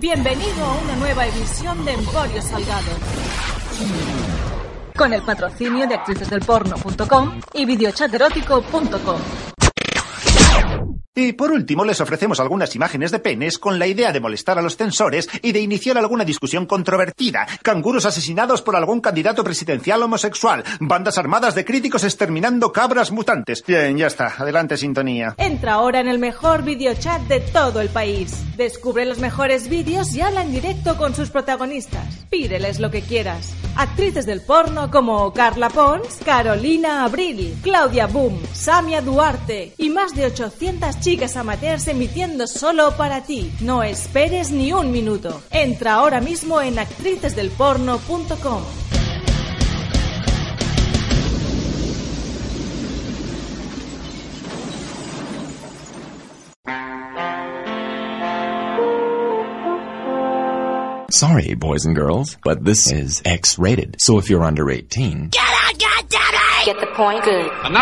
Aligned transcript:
Bienvenido 0.00 0.64
a 0.64 0.74
una 0.84 0.94
nueva 0.94 1.26
edición 1.26 1.84
de 1.84 1.92
Emporio 1.94 2.40
Salgado. 2.40 2.92
Con 4.96 5.12
el 5.12 5.22
patrocinio 5.22 5.88
de 5.88 5.96
actricesdelporno.com 5.96 7.40
y 7.52 7.64
videochaterótico.com. 7.64 9.47
Y 11.20 11.32
por 11.32 11.50
último, 11.50 11.84
les 11.84 12.00
ofrecemos 12.00 12.38
algunas 12.38 12.76
imágenes 12.76 13.10
de 13.10 13.18
penes 13.18 13.58
con 13.58 13.80
la 13.80 13.88
idea 13.88 14.12
de 14.12 14.20
molestar 14.20 14.56
a 14.56 14.62
los 14.62 14.76
censores 14.76 15.28
y 15.42 15.50
de 15.50 15.58
iniciar 15.58 15.98
alguna 15.98 16.24
discusión 16.24 16.64
controvertida. 16.64 17.44
Canguros 17.60 18.06
asesinados 18.06 18.62
por 18.62 18.76
algún 18.76 19.00
candidato 19.00 19.42
presidencial 19.42 20.00
homosexual. 20.00 20.62
Bandas 20.78 21.18
armadas 21.18 21.56
de 21.56 21.64
críticos 21.64 22.04
exterminando 22.04 22.70
cabras 22.70 23.10
mutantes. 23.10 23.64
Bien, 23.66 23.98
ya 23.98 24.06
está. 24.06 24.32
Adelante, 24.38 24.76
sintonía. 24.76 25.34
Entra 25.38 25.72
ahora 25.72 25.98
en 25.98 26.06
el 26.06 26.20
mejor 26.20 26.62
videochat 26.62 27.22
de 27.22 27.40
todo 27.40 27.80
el 27.80 27.88
país. 27.88 28.32
Descubre 28.56 29.04
los 29.04 29.18
mejores 29.18 29.68
vídeos 29.68 30.14
y 30.14 30.20
habla 30.20 30.42
en 30.42 30.52
directo 30.52 30.96
con 30.96 31.16
sus 31.16 31.30
protagonistas. 31.30 32.26
Pídeles 32.30 32.78
lo 32.78 32.92
que 32.92 33.02
quieras. 33.02 33.54
Actrices 33.74 34.24
del 34.24 34.40
porno 34.40 34.88
como 34.90 35.32
Carla 35.32 35.68
Pons, 35.68 36.20
Carolina 36.24 37.04
Abril, 37.04 37.56
Claudia 37.62 38.06
Boom, 38.06 38.40
Samia 38.52 39.00
Duarte 39.00 39.74
y 39.78 39.90
más 39.90 40.14
de 40.14 40.26
800 40.26 41.00
chicas 41.00 41.07
amateurs 41.36 41.88
emitiendo 41.88 42.46
solo 42.46 42.92
para 42.96 43.22
ti. 43.22 43.50
No 43.60 43.82
esperes 43.82 44.50
ni 44.50 44.72
un 44.74 44.92
minuto. 44.92 45.40
Entra 45.50 45.94
ahora 45.94 46.20
mismo 46.20 46.60
en 46.60 46.78
actricesdelporno.com. 46.78 48.62
Sorry, 61.10 61.54
boys 61.54 61.86
and 61.86 61.96
girls, 61.96 62.36
but 62.44 62.64
this 62.64 62.92
is 62.92 63.22
X 63.24 63.58
rated. 63.58 63.96
So 63.98 64.18
if 64.18 64.28
you're 64.28 64.44
under 64.44 64.70
18, 64.70 65.30
Get 65.30 65.40
out, 65.40 65.74
goddammit! 65.74 66.64
Get 66.66 66.80
the 66.80 66.86
point? 66.94 67.24
Good. 67.24 67.50
And 67.64 67.76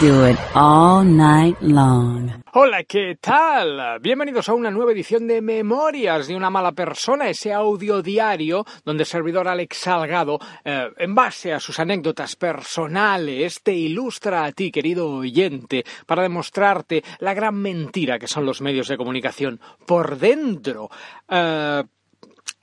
do 0.00 0.26
it 0.28 0.38
all 0.54 1.04
night 1.04 1.56
long. 1.60 2.42
Hola, 2.52 2.84
¿qué 2.84 3.16
tal? 3.20 3.98
Bienvenidos 4.00 4.48
a 4.48 4.54
una 4.54 4.70
nueva 4.70 4.92
edición 4.92 5.26
de 5.26 5.40
Memorias 5.40 6.28
de 6.28 6.36
una 6.36 6.50
mala 6.50 6.72
persona, 6.72 7.28
ese 7.28 7.52
audio 7.52 8.02
diario 8.02 8.64
donde 8.84 9.04
el 9.04 9.06
servidor 9.06 9.48
Alex 9.48 9.78
Salgado, 9.78 10.38
eh, 10.64 10.90
en 10.98 11.14
base 11.14 11.52
a 11.52 11.60
sus 11.60 11.78
anécdotas 11.78 12.36
personales, 12.36 13.62
te 13.62 13.72
ilustra 13.72 14.44
a 14.44 14.52
ti, 14.52 14.70
querido 14.70 15.10
oyente, 15.10 15.84
para 16.06 16.22
demostrarte 16.22 17.02
la 17.20 17.34
gran 17.34 17.54
mentira 17.54 18.18
que 18.18 18.28
son 18.28 18.44
los 18.44 18.60
medios 18.60 18.88
de 18.88 18.96
comunicación 18.96 19.60
por 19.86 20.18
dentro. 20.18 20.90
Eh, 21.28 21.82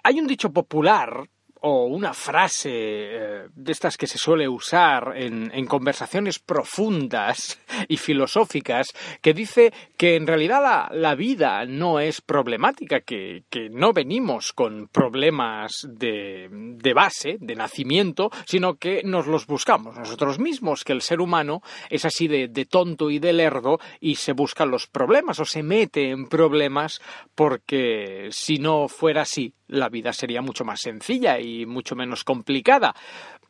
hay 0.03 0.19
un 0.19 0.27
dicho 0.27 0.51
popular 0.51 1.27
o 1.61 1.85
una 1.85 2.13
frase 2.13 2.71
eh, 2.71 3.47
de 3.53 3.71
estas 3.71 3.97
que 3.97 4.07
se 4.07 4.17
suele 4.17 4.47
usar 4.47 5.13
en, 5.15 5.51
en 5.53 5.65
conversaciones 5.65 6.39
profundas 6.39 7.59
y 7.87 7.97
filosóficas 7.97 8.87
que 9.21 9.33
dice 9.33 9.73
que 9.97 10.15
en 10.15 10.27
realidad 10.27 10.89
la, 10.91 11.15
vida 11.15 11.65
no 11.65 11.99
es 11.99 12.21
problemática, 12.21 13.01
que, 13.01 13.43
que 13.49 13.69
no 13.69 13.91
venimos 13.91 14.53
con 14.53 14.87
problemas 14.87 15.85
de, 15.89 16.47
de 16.49 16.93
base, 16.93 17.37
de 17.41 17.55
nacimiento, 17.55 18.31
sino 18.45 18.75
que 18.75 19.01
nos 19.03 19.27
los 19.27 19.47
buscamos 19.47 19.97
nosotros 19.97 20.39
mismos, 20.39 20.83
que 20.83 20.93
el 20.93 21.01
ser 21.01 21.19
humano 21.19 21.61
es 21.89 22.05
así 22.05 22.27
de, 22.27 22.47
de 22.47 22.65
tonto 22.65 23.09
y 23.09 23.19
de 23.19 23.33
lerdo 23.33 23.79
y 23.99 24.15
se 24.15 24.31
busca 24.33 24.65
los 24.65 24.87
problemas 24.87 25.39
o 25.39 25.45
se 25.45 25.63
mete 25.63 26.11
en 26.11 26.27
problemas 26.27 27.01
porque 27.35 28.29
si 28.31 28.59
no 28.59 28.87
fuera 28.87 29.23
así, 29.23 29.53
la 29.69 29.89
vida 29.89 30.11
sería 30.13 30.41
mucho 30.41 30.65
más 30.65 30.81
sencilla 30.81 31.39
y 31.39 31.65
mucho 31.65 31.95
menos 31.95 32.23
complicada. 32.23 32.93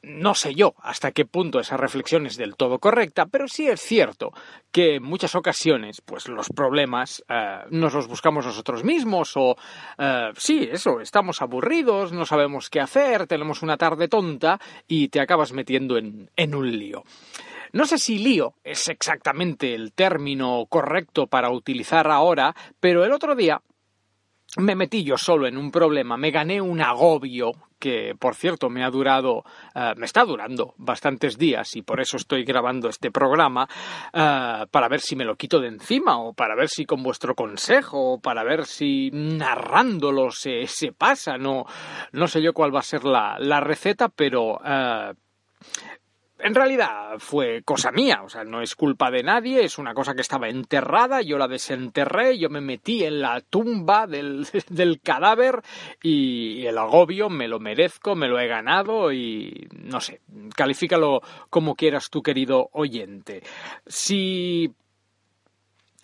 No 0.01 0.33
sé 0.33 0.55
yo 0.55 0.75
hasta 0.81 1.11
qué 1.11 1.25
punto 1.25 1.59
esa 1.59 1.75
reflexión 1.75 2.25
es 2.25 2.37
del 2.37 2.55
todo 2.55 2.79
correcta, 2.79 3.25
pero 3.25 3.47
sí 3.49 3.67
es 3.67 3.81
cierto 3.81 4.31
que 4.71 4.95
en 4.95 5.03
muchas 5.03 5.35
ocasiones, 5.35 6.01
pues 6.01 6.29
los 6.29 6.47
problemas 6.49 7.23
eh, 7.27 7.63
nos 7.71 7.93
los 7.93 8.07
buscamos 8.07 8.45
nosotros 8.45 8.85
mismos 8.85 9.33
o 9.35 9.57
eh, 9.97 10.31
sí, 10.37 10.69
eso, 10.71 11.01
estamos 11.01 11.41
aburridos, 11.41 12.13
no 12.13 12.25
sabemos 12.25 12.69
qué 12.69 12.79
hacer, 12.79 13.27
tenemos 13.27 13.61
una 13.61 13.75
tarde 13.75 14.07
tonta 14.07 14.59
y 14.87 15.09
te 15.09 15.19
acabas 15.19 15.51
metiendo 15.51 15.97
en, 15.97 16.29
en 16.35 16.55
un 16.55 16.71
lío. 16.77 17.03
No 17.73 17.85
sé 17.85 17.97
si 17.97 18.19
lío 18.19 18.55
es 18.63 18.87
exactamente 18.87 19.75
el 19.75 19.91
término 19.93 20.65
correcto 20.69 21.27
para 21.27 21.51
utilizar 21.51 22.09
ahora, 22.09 22.55
pero 22.79 23.03
el 23.03 23.11
otro 23.11 23.35
día 23.35 23.61
me 24.57 24.75
metí 24.75 25.03
yo 25.03 25.17
solo 25.17 25.47
en 25.47 25.57
un 25.57 25.71
problema, 25.71 26.17
me 26.17 26.31
gané 26.31 26.59
un 26.59 26.81
agobio 26.81 27.51
que, 27.77 28.13
por 28.19 28.35
cierto, 28.35 28.69
me 28.69 28.83
ha 28.83 28.89
durado, 28.89 29.43
eh, 29.73 29.93
me 29.95 30.05
está 30.05 30.25
durando 30.25 30.73
bastantes 30.77 31.37
días 31.37 31.75
y 31.75 31.81
por 31.81 32.01
eso 32.01 32.17
estoy 32.17 32.43
grabando 32.43 32.89
este 32.89 33.11
programa, 33.11 33.69
eh, 34.11 34.65
para 34.69 34.89
ver 34.89 34.99
si 34.99 35.15
me 35.15 35.23
lo 35.23 35.35
quito 35.35 35.59
de 35.59 35.67
encima 35.69 36.17
o 36.19 36.33
para 36.33 36.55
ver 36.55 36.67
si 36.67 36.85
con 36.85 37.03
vuestro 37.03 37.35
consejo 37.35 38.13
o 38.13 38.19
para 38.19 38.43
ver 38.43 38.65
si 38.65 39.11
narrándolo 39.13 40.31
se, 40.31 40.67
se 40.67 40.91
pasa, 40.91 41.37
no, 41.37 41.65
no 42.11 42.27
sé 42.27 42.41
yo 42.41 42.51
cuál 42.51 42.75
va 42.75 42.79
a 42.79 42.83
ser 42.83 43.05
la, 43.05 43.37
la 43.39 43.59
receta, 43.59 44.09
pero... 44.09 44.59
eh, 44.65 45.13
en 46.39 46.55
realidad 46.55 47.19
fue 47.19 47.61
cosa 47.63 47.91
mía, 47.91 48.21
o 48.23 48.29
sea, 48.29 48.43
no 48.43 48.61
es 48.61 48.75
culpa 48.75 49.11
de 49.11 49.23
nadie, 49.23 49.63
es 49.63 49.77
una 49.77 49.93
cosa 49.93 50.15
que 50.15 50.21
estaba 50.21 50.49
enterrada, 50.49 51.21
yo 51.21 51.37
la 51.37 51.47
desenterré, 51.47 52.37
yo 52.37 52.49
me 52.49 52.61
metí 52.61 53.03
en 53.03 53.21
la 53.21 53.41
tumba 53.41 54.07
del, 54.07 54.47
del 54.69 55.01
cadáver 55.01 55.61
y 56.01 56.65
el 56.65 56.77
agobio 56.77 57.29
me 57.29 57.47
lo 57.47 57.59
merezco, 57.59 58.15
me 58.15 58.27
lo 58.27 58.39
he 58.39 58.47
ganado 58.47 59.11
y 59.11 59.67
no 59.71 59.99
sé, 59.99 60.21
califícalo 60.55 61.21
como 61.49 61.75
quieras 61.75 62.09
tu 62.09 62.21
querido 62.21 62.69
oyente. 62.73 63.43
Si 63.85 64.73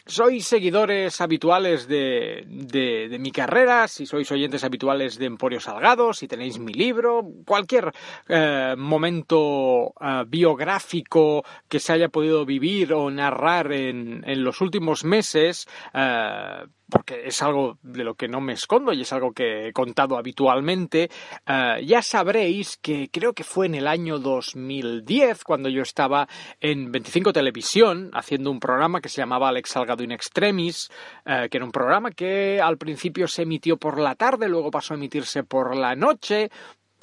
sois 0.06 0.46
seguidores 0.46 1.20
habituales 1.20 1.88
de, 1.88 2.46
de, 2.48 3.10
de, 3.10 3.20
mi 3.20 3.32
carrera, 3.32 3.88
si 3.88 4.06
sois 4.06 4.32
oyentes 4.32 4.64
habituales 4.64 5.18
de 5.18 5.26
Emporio 5.26 5.60
Salgado, 5.60 6.14
si 6.14 6.28
tenéis 6.28 6.60
mi 6.60 6.74
libro, 6.74 7.26
cualquier 7.46 7.92
eh, 8.30 8.76
momento 8.78 9.94
eh, 10.00 10.24
biográfico 10.28 11.44
que 11.68 11.80
se 11.80 11.94
haya 11.94 12.10
podido 12.10 12.46
vivir 12.46 12.94
o 12.94 13.10
narrar 13.10 13.72
en, 13.72 14.24
en 14.28 14.44
los 14.44 14.62
últimos 14.62 15.04
meses, 15.04 15.68
eh, 15.94 16.66
porque 16.90 17.28
es 17.28 17.42
algo 17.42 17.78
de 17.82 18.04
lo 18.04 18.16
que 18.16 18.28
no 18.28 18.42
me 18.42 18.54
escondo 18.54 18.94
y 18.94 19.02
es 19.02 19.14
algo 19.14 19.32
que 19.32 19.68
he 19.68 19.74
contado 19.74 20.18
habitualmente, 20.18 21.10
uh, 21.48 21.82
ya 21.84 22.02
sabréis 22.02 22.78
que 22.78 23.10
creo 23.12 23.34
que 23.34 23.44
fue 23.44 23.66
en 23.66 23.76
el 23.76 23.88
año 23.88 24.20
2010 24.20 25.44
cuando 25.44 25.70
yo 25.70 25.82
estaba 25.82 26.28
en 26.60 26.92
25 26.92 27.34
Televisión 27.34 28.12
haciendo 28.14 28.52
un 28.52 28.60
programa 28.60 29.02
que 29.02 29.10
se 29.10 29.22
llamaba 29.22 29.50
Alex 29.50 29.72
Salgado 29.72 30.04
in 30.04 30.12
Extremis, 30.12 30.90
uh, 31.26 31.50
que 31.50 31.58
era 31.58 31.66
un 31.66 31.72
programa 31.72 32.12
que 32.12 32.62
al 32.62 32.78
principio 32.78 33.28
se 33.28 33.44
emitió 33.44 33.78
por 33.78 34.00
la 34.00 34.16
tarde, 34.16 34.48
luego 34.48 34.72
pasó 34.72 34.94
a 34.94 34.98
emitirse 34.98 35.44
por 35.44 35.76
la 35.76 35.96
noche, 35.96 36.50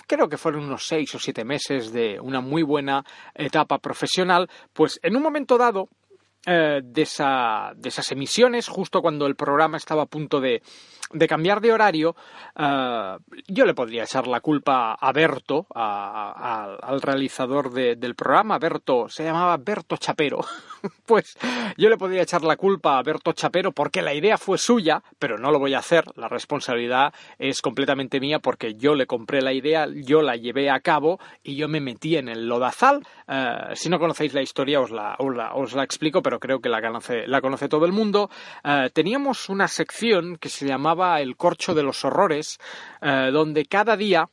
creo 0.07 0.29
que 0.29 0.39
fueron 0.39 0.65
unos 0.65 0.87
seis 0.87 1.15
o 1.15 1.19
siete 1.19 1.45
meses 1.45 1.93
de 1.93 2.21
una 2.21 2.41
muy 2.41 2.63
buena 2.63 3.05
etapa 3.35 3.79
profesional, 3.79 4.49
pues 4.73 5.01
en 5.03 5.17
un 5.17 5.23
momento 5.23 5.59
dado 5.59 5.89
eh, 6.47 6.81
de, 6.83 7.03
esa, 7.03 7.73
de, 7.77 7.89
esas 7.89 8.11
emisiones, 8.11 8.69
justo 8.69 9.01
cuando 9.01 9.27
el 9.27 9.37
programa 9.37 9.77
estaba 9.77 10.03
a 10.03 10.07
punto 10.07 10.41
de, 10.41 10.63
de 11.13 11.29
cambiar 11.29 11.61
de 11.61 11.73
horario, 11.73 12.17
uh, 12.57 13.19
yo 13.47 13.65
le 13.65 13.75
podría 13.75 14.05
echar 14.05 14.27
la 14.27 14.41
culpa 14.41 14.95
a 14.95 15.13
Berto, 15.13 15.67
al 15.75 17.01
realizador 17.01 17.71
de, 17.73 17.97
del 17.97 18.15
programa. 18.15 18.59
Berto, 18.59 19.09
se 19.09 19.25
llamaba 19.25 19.57
Berto 19.59 19.97
Chapero. 19.97 20.41
pues 21.07 21.37
yo 21.77 21.89
le 21.89 21.97
podría 21.97 22.23
echar 22.23 22.43
la 22.43 22.57
culpa 22.57 22.99
a 22.99 23.03
Berto 23.03 23.33
Chapero 23.33 23.73
porque 23.73 24.03
la 24.03 24.15
idea 24.15 24.39
fue 24.39 24.59
suya, 24.59 25.03
pero 25.19 25.39
no 25.39 25.51
lo 25.51 25.59
voy 25.59 25.75
a 25.75 25.79
hacer. 25.79 26.05
La 26.17 26.29
responsabilidad 26.29 27.13
es 27.39 27.63
completamente 27.63 28.21
mía 28.21 28.39
porque 28.39 28.75
yo 28.75 28.95
le 28.95 29.07
compré 29.07 29.43
la 29.43 29.53
idea, 29.53 29.87
yo 29.95 30.23
la 30.23 30.37
llevé 30.37 30.71
a 30.71 30.81
cabo 30.81 31.21
y 31.43 31.57
yo 31.57 31.69
me 31.69 31.81
metí 31.81 32.17
en 32.17 32.29
el 32.29 32.49
lodazal. 32.49 33.07
Uh, 33.29 33.75
si 33.75 33.89
no 33.89 33.99
conocéis 33.99 34.35
la 34.35 34.43
historia, 34.43 34.81
os 34.81 34.91
la, 34.91 35.17
os 35.19 35.35
la, 35.35 35.55
os 35.55 35.73
la 35.75 35.85
explico, 35.85 36.23
pero 36.23 36.32
creo 36.39 36.61
que 36.61 36.69
la 36.69 36.81
conoce, 36.81 37.69
todo 37.69 37.87
el 37.87 37.93
mundo. 37.93 38.31
Uh, 38.65 38.89
teníamos 38.93 39.49
una 39.49 39.69
sección 39.69 40.37
que 40.37 40.49
se 40.49 40.67
llamaba 40.67 41.21
El 41.21 41.37
Corcho 41.37 41.75
de 41.75 41.83
los 41.83 42.05
Horrores, 42.05 42.59
eh, 43.01 43.31
donde 43.33 43.67
cada 43.67 43.97
día 43.97 44.29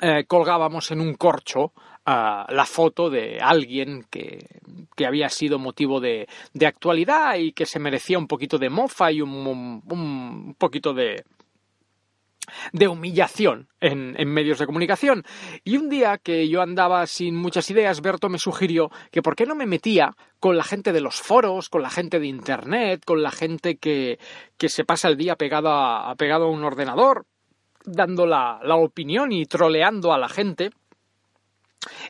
eh, 0.00 0.24
colgábamos 0.26 0.90
en 0.90 1.00
un 1.00 1.14
corcho 1.14 1.72
la 2.08 2.64
foto 2.68 3.10
de 3.10 3.40
alguien 3.40 4.06
que, 4.08 4.46
que 4.94 5.06
había 5.06 5.28
sido 5.28 5.58
motivo 5.58 5.98
de, 5.98 6.28
de, 6.52 6.66
actualidad 6.66 7.34
y 7.34 7.50
que 7.50 7.66
se 7.66 7.80
merecía 7.80 8.16
un 8.16 8.28
poquito 8.28 8.58
de 8.58 8.70
mofa 8.70 9.10
y 9.10 9.20
un, 9.20 9.82
un 9.84 10.54
poquito 10.56 10.94
de, 10.94 11.24
de 12.72 12.88
humillación 12.88 13.68
en, 13.80 14.14
medios 14.28 14.58
de 14.58 14.66
comunicación. 14.66 15.24
Y 15.64 15.76
un 15.76 15.88
día 15.88 16.18
que 16.18 16.48
yo 16.48 16.62
andaba 16.62 17.06
sin 17.06 17.36
muchas 17.36 17.70
ideas, 17.70 18.00
Berto 18.00 18.28
me 18.28 18.38
sugirió 18.38 18.90
que 19.10 19.22
por 19.22 19.36
qué 19.36 19.46
no 19.46 19.54
me 19.54 19.66
metía 19.66 20.16
con 20.40 20.56
la 20.56 20.64
gente 20.64 20.92
de 20.92 21.00
los 21.00 21.20
foros, 21.20 21.68
con 21.68 21.82
la 21.82 21.90
gente 21.90 22.18
de 22.18 22.26
Internet, 22.26 23.04
con 23.04 23.22
la 23.22 23.30
gente 23.30 23.76
que, 23.76 24.18
que 24.56 24.68
se 24.68 24.84
pasa 24.84 25.08
el 25.08 25.16
día 25.16 25.36
pegado 25.36 25.70
a, 25.70 26.14
pegado 26.16 26.44
a 26.44 26.50
un 26.50 26.64
ordenador, 26.64 27.26
dando 27.84 28.26
la, 28.26 28.58
opinión 28.76 29.32
y 29.32 29.46
troleando 29.46 30.12
a 30.12 30.18
la 30.18 30.28
gente. 30.28 30.70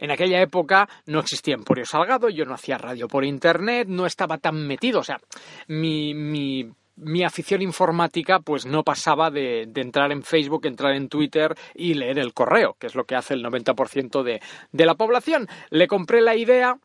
En 0.01 0.11
aquella 0.11 0.41
época 0.41 0.89
no 1.07 1.21
existía 1.21 1.55
Emporio 1.55 1.85
Salgado, 1.85 2.31
yo 2.31 2.47
no 2.47 2.55
hacía 2.55 2.79
radio 2.79 3.09
por 3.09 3.25
internet, 3.25 3.87
no 3.89 4.07
estaba 4.07 4.39
tan 4.39 4.67
metido, 4.67 5.01
o 5.01 5.05
sea, 5.05 5.21
mi, 5.69 6.73
mi 6.97 7.25
afición 7.25 7.63
informática 7.63 8.41
pues 8.41 8.67
no 8.67 8.83
pasaba 8.83 9.31
de, 9.31 9.71
entrar 9.75 10.13
en 10.13 10.23
Facebook, 10.23 10.67
entrar 10.67 10.95
en 10.95 11.09
Twitter 11.09 11.55
y 11.75 11.95
leer 11.95 12.19
el 12.19 12.33
correo, 12.33 12.77
que 12.79 12.87
es 12.87 12.95
lo 12.95 13.05
que 13.05 13.15
hace 13.15 13.35
el 13.35 13.45
90% 13.45 14.23
de, 14.23 14.85
la 14.85 14.95
población. 14.95 15.49
Le 15.71 15.87
compré 15.87 16.21
la 16.21 16.37
idea. 16.37 16.79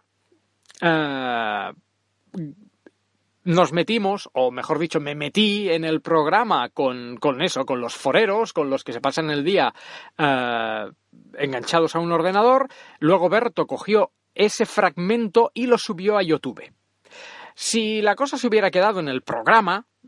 Uh, 0.81 1.73
nos 3.43 3.73
metimos, 3.73 4.29
o 4.33 4.51
mejor 4.51 4.77
dicho, 4.77 4.99
me 4.99 5.15
metí 5.15 5.69
en 5.69 5.83
el 5.83 6.01
programa 6.01 6.69
con, 6.69 7.17
con 7.17 7.41
eso, 7.41 7.65
con 7.65 7.81
los 7.81 7.95
foreros, 7.95 8.53
con 8.53 8.69
los 8.69 8.83
que 8.83 8.93
se 8.93 9.01
pasan 9.01 9.31
el 9.31 9.43
día 9.43 9.73
uh, 10.19 10.91
enganchados 11.37 11.95
a 11.95 11.99
un 11.99 12.11
ordenador. 12.11 12.67
Luego 12.99 13.29
Berto 13.29 13.65
cogió 13.65 14.11
ese 14.35 14.65
fragmento 14.65 15.51
y 15.53 15.65
lo 15.65 15.77
subió 15.77 16.17
a 16.17 16.23
YouTube. 16.23 16.71
Si 17.55 18.01
la 18.01 18.15
cosa 18.15 18.37
se 18.37 18.47
hubiera 18.47 18.71
quedado 18.71 18.99
en 18.99 19.07
el 19.07 19.23
programa, 19.23 19.87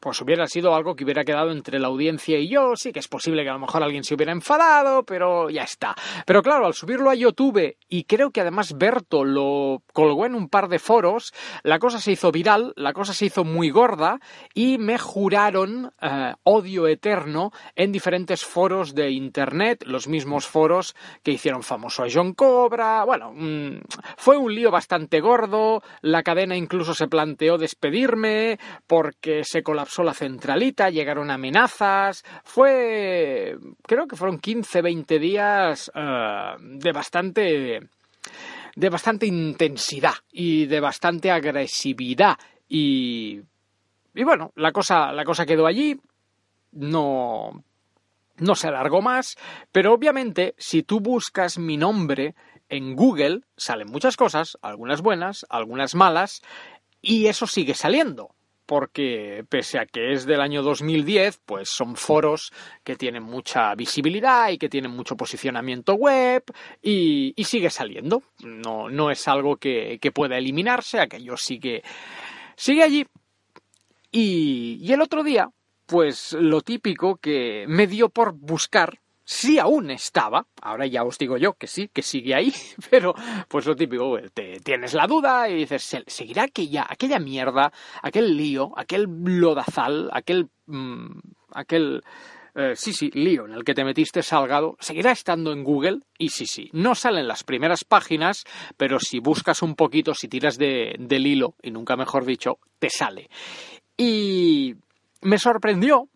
pues 0.00 0.20
hubiera 0.20 0.46
sido 0.46 0.74
algo 0.74 0.94
que 0.94 1.04
hubiera 1.04 1.24
quedado 1.24 1.50
entre 1.50 1.78
la 1.78 1.88
audiencia 1.88 2.38
y 2.38 2.48
yo. 2.48 2.76
Sí 2.76 2.92
que 2.92 3.00
es 3.00 3.08
posible 3.08 3.42
que 3.42 3.50
a 3.50 3.54
lo 3.54 3.58
mejor 3.58 3.82
alguien 3.82 4.04
se 4.04 4.14
hubiera 4.14 4.32
enfadado, 4.32 5.04
pero 5.04 5.50
ya 5.50 5.62
está. 5.62 5.94
Pero 6.26 6.42
claro, 6.42 6.66
al 6.66 6.74
subirlo 6.74 7.10
a 7.10 7.14
YouTube, 7.14 7.76
y 7.88 8.04
creo 8.04 8.30
que 8.30 8.40
además 8.40 8.74
Berto 8.76 9.24
lo 9.24 9.82
colgó 9.92 10.26
en 10.26 10.34
un 10.34 10.48
par 10.48 10.68
de 10.68 10.78
foros, 10.78 11.32
la 11.62 11.78
cosa 11.78 11.98
se 11.98 12.12
hizo 12.12 12.30
viral, 12.30 12.72
la 12.76 12.92
cosa 12.92 13.12
se 13.12 13.26
hizo 13.26 13.44
muy 13.44 13.70
gorda, 13.70 14.18
y 14.54 14.78
me 14.78 14.98
juraron 14.98 15.92
eh, 16.00 16.34
odio 16.44 16.86
eterno 16.86 17.50
en 17.74 17.92
diferentes 17.92 18.44
foros 18.44 18.94
de 18.94 19.10
Internet, 19.10 19.84
los 19.86 20.08
mismos 20.08 20.46
foros 20.46 20.94
que 21.22 21.32
hicieron 21.32 21.62
famoso 21.62 22.02
a 22.02 22.08
John 22.12 22.34
Cobra. 22.34 23.04
Bueno, 23.04 23.32
mmm, 23.34 23.80
fue 24.16 24.36
un 24.36 24.54
lío 24.54 24.70
bastante 24.70 25.20
gordo, 25.20 25.82
la 26.02 26.22
cadena 26.22 26.56
incluso 26.56 26.94
se 26.94 27.08
planteó 27.08 27.58
despedirme 27.58 28.58
porque 28.86 29.42
se 29.44 29.62
colapsó 29.62 29.87
colapsó 29.88 30.02
la 30.02 30.12
centralita, 30.12 30.90
llegaron 30.90 31.30
amenazas, 31.30 32.22
fue, 32.44 33.56
creo 33.86 34.06
que 34.06 34.16
fueron 34.16 34.38
15, 34.38 34.82
20 34.82 35.18
días 35.18 35.90
uh, 35.94 36.60
de 36.60 36.92
bastante, 36.92 37.80
de 38.76 38.88
bastante 38.90 39.26
intensidad 39.26 40.14
y 40.30 40.66
de 40.66 40.80
bastante 40.80 41.30
agresividad. 41.30 42.36
Y, 42.68 43.40
y 44.14 44.24
bueno, 44.24 44.52
la 44.56 44.72
cosa, 44.72 45.10
la 45.12 45.24
cosa 45.24 45.46
quedó 45.46 45.66
allí, 45.66 45.98
no, 46.72 47.64
no 48.36 48.54
se 48.54 48.68
alargó 48.68 49.00
más, 49.00 49.36
pero 49.72 49.94
obviamente 49.94 50.54
si 50.58 50.82
tú 50.82 51.00
buscas 51.00 51.58
mi 51.58 51.78
nombre 51.78 52.34
en 52.68 52.94
Google 52.94 53.40
salen 53.56 53.88
muchas 53.88 54.18
cosas, 54.18 54.58
algunas 54.60 55.00
buenas, 55.00 55.46
algunas 55.48 55.94
malas, 55.94 56.42
y 57.00 57.26
eso 57.26 57.46
sigue 57.46 57.72
saliendo 57.72 58.34
porque 58.68 59.46
pese 59.48 59.78
a 59.78 59.86
que 59.86 60.12
es 60.12 60.26
del 60.26 60.42
año 60.42 60.62
2010, 60.62 61.40
pues 61.46 61.70
son 61.70 61.96
foros 61.96 62.52
que 62.84 62.96
tienen 62.96 63.22
mucha 63.22 63.74
visibilidad 63.74 64.50
y 64.50 64.58
que 64.58 64.68
tienen 64.68 64.90
mucho 64.90 65.16
posicionamiento 65.16 65.94
web 65.94 66.44
y, 66.82 67.32
sigue 67.44 67.70
saliendo. 67.70 68.24
No, 68.44 68.90
no 68.90 69.10
es 69.10 69.26
algo 69.26 69.56
que, 69.56 69.98
que, 70.02 70.12
pueda 70.12 70.36
eliminarse, 70.36 71.00
aquello 71.00 71.38
sigue, 71.38 71.82
sigue 72.56 72.82
allí. 72.82 73.06
Y, 74.12 74.78
y 74.82 74.92
el 74.92 75.00
otro 75.00 75.24
día, 75.24 75.48
pues 75.86 76.34
lo 76.34 76.60
típico 76.60 77.16
que 77.16 77.64
me 77.68 77.86
dio 77.86 78.10
por 78.10 78.34
buscar 78.34 79.00
sí 79.28 79.58
aún 79.58 79.90
estaba, 79.90 80.46
ahora 80.62 80.86
ya 80.86 81.04
os 81.04 81.18
digo 81.18 81.36
yo 81.36 81.52
que 81.52 81.66
sí, 81.66 81.90
que 81.92 82.00
sigue 82.00 82.34
ahí, 82.34 82.50
pero 82.90 83.14
pues 83.46 83.66
lo 83.66 83.76
típico, 83.76 84.16
te 84.32 84.58
tienes 84.60 84.94
la 84.94 85.06
duda 85.06 85.50
y 85.50 85.54
dices, 85.54 86.02
¿seguirá 86.06 86.44
aquella, 86.44 86.86
aquella 86.88 87.18
mierda, 87.18 87.70
aquel 88.02 88.34
lío, 88.34 88.72
aquel 88.74 89.06
lodazal, 89.24 90.08
aquel... 90.14 90.48
Mmm, 90.66 91.20
aquel 91.52 92.02
eh, 92.54 92.72
sí, 92.74 92.94
sí, 92.94 93.10
lío 93.12 93.44
en 93.44 93.52
el 93.52 93.64
que 93.64 93.74
te 93.74 93.84
metiste 93.84 94.22
salgado, 94.22 94.76
seguirá 94.80 95.12
estando 95.12 95.52
en 95.52 95.62
Google 95.62 96.00
y 96.16 96.30
sí, 96.30 96.46
sí, 96.46 96.70
no 96.72 96.94
salen 96.94 97.28
las 97.28 97.44
primeras 97.44 97.84
páginas, 97.84 98.44
pero 98.78 98.98
si 98.98 99.20
buscas 99.20 99.60
un 99.60 99.74
poquito, 99.74 100.14
si 100.14 100.28
tiras 100.28 100.56
de, 100.56 100.96
del 100.98 101.26
hilo, 101.26 101.54
y 101.62 101.70
nunca 101.70 101.96
mejor 101.96 102.24
dicho, 102.24 102.58
te 102.78 102.88
sale. 102.88 103.28
Y 103.94 104.74
me 105.20 105.38
sorprendió 105.38 106.08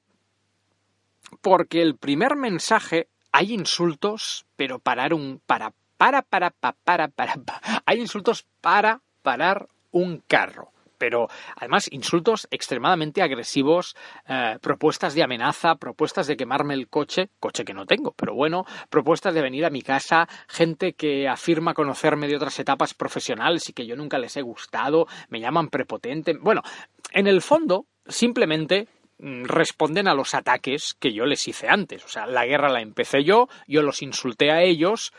porque 1.40 1.82
el 1.82 1.96
primer 1.96 2.36
mensaje 2.36 3.08
hay 3.32 3.52
insultos, 3.52 4.44
pero 4.56 4.78
parar 4.78 5.14
un 5.14 5.40
para 5.46 5.72
para 5.96 6.22
para 6.22 6.50
para 6.50 6.74
para 6.74 7.08
para, 7.08 7.60
hay 7.86 8.00
insultos 8.00 8.46
para 8.60 9.00
parar 9.22 9.68
un 9.90 10.22
carro 10.26 10.72
pero 11.02 11.26
además 11.56 11.88
insultos 11.90 12.46
extremadamente 12.52 13.22
agresivos, 13.22 13.96
eh, 14.28 14.56
propuestas 14.60 15.14
de 15.14 15.24
amenaza, 15.24 15.74
propuestas 15.74 16.28
de 16.28 16.36
quemarme 16.36 16.74
el 16.74 16.86
coche, 16.86 17.28
coche 17.40 17.64
que 17.64 17.74
no 17.74 17.86
tengo, 17.86 18.12
pero 18.12 18.36
bueno, 18.36 18.64
propuestas 18.88 19.34
de 19.34 19.42
venir 19.42 19.64
a 19.64 19.70
mi 19.70 19.82
casa, 19.82 20.28
gente 20.46 20.92
que 20.92 21.26
afirma 21.26 21.74
conocerme 21.74 22.28
de 22.28 22.36
otras 22.36 22.56
etapas 22.60 22.94
profesionales 22.94 23.68
y 23.68 23.72
que 23.72 23.84
yo 23.84 23.96
nunca 23.96 24.16
les 24.16 24.36
he 24.36 24.42
gustado, 24.42 25.08
me 25.28 25.40
llaman 25.40 25.70
prepotente. 25.70 26.36
Bueno, 26.40 26.62
en 27.10 27.26
el 27.26 27.42
fondo, 27.42 27.86
simplemente 28.06 28.86
responden 29.18 30.08
a 30.08 30.14
los 30.14 30.34
ataques 30.34 30.94
que 30.98 31.12
yo 31.12 31.26
les 31.26 31.46
hice 31.46 31.68
antes. 31.68 32.04
O 32.04 32.08
sea, 32.08 32.26
la 32.26 32.46
guerra 32.46 32.68
la 32.68 32.80
empecé 32.80 33.24
yo, 33.24 33.48
yo 33.66 33.82
los 33.82 34.02
insulté 34.02 34.50
a 34.50 34.62
ellos, 34.62 35.12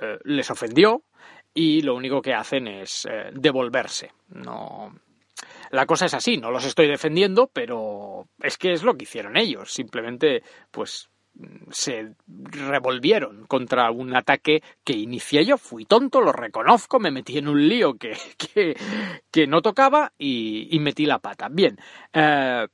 eh, 0.00 0.18
les 0.24 0.50
ofendió 0.50 1.02
y 1.54 1.82
lo 1.82 1.94
único 1.94 2.20
que 2.20 2.34
hacen 2.34 2.68
es 2.68 3.06
eh, 3.10 3.30
devolverse. 3.32 4.12
No. 4.28 4.94
La 5.70 5.86
cosa 5.86 6.06
es 6.06 6.14
así, 6.14 6.36
no 6.36 6.50
los 6.50 6.64
estoy 6.64 6.86
defendiendo, 6.86 7.50
pero 7.52 8.28
es 8.40 8.58
que 8.58 8.72
es 8.72 8.82
lo 8.82 8.94
que 8.96 9.04
hicieron 9.04 9.36
ellos. 9.36 9.72
Simplemente, 9.72 10.42
pues 10.70 11.08
se 11.70 12.14
revolvieron 12.28 13.46
contra 13.46 13.90
un 13.90 14.14
ataque 14.16 14.62
que 14.84 14.94
inicié 14.94 15.44
yo. 15.44 15.58
Fui 15.58 15.84
tonto, 15.84 16.20
lo 16.20 16.32
reconozco, 16.32 16.98
me 16.98 17.10
metí 17.10 17.38
en 17.38 17.48
un 17.48 17.68
lío 17.68 17.94
que, 17.94 18.16
que, 18.38 18.76
que 19.30 19.46
no 19.46 19.62
tocaba 19.62 20.12
y, 20.18 20.68
y, 20.74 20.78
metí 20.80 21.06
la 21.06 21.18
pata. 21.18 21.48
Bien, 21.50 21.78
eh, 22.12 22.66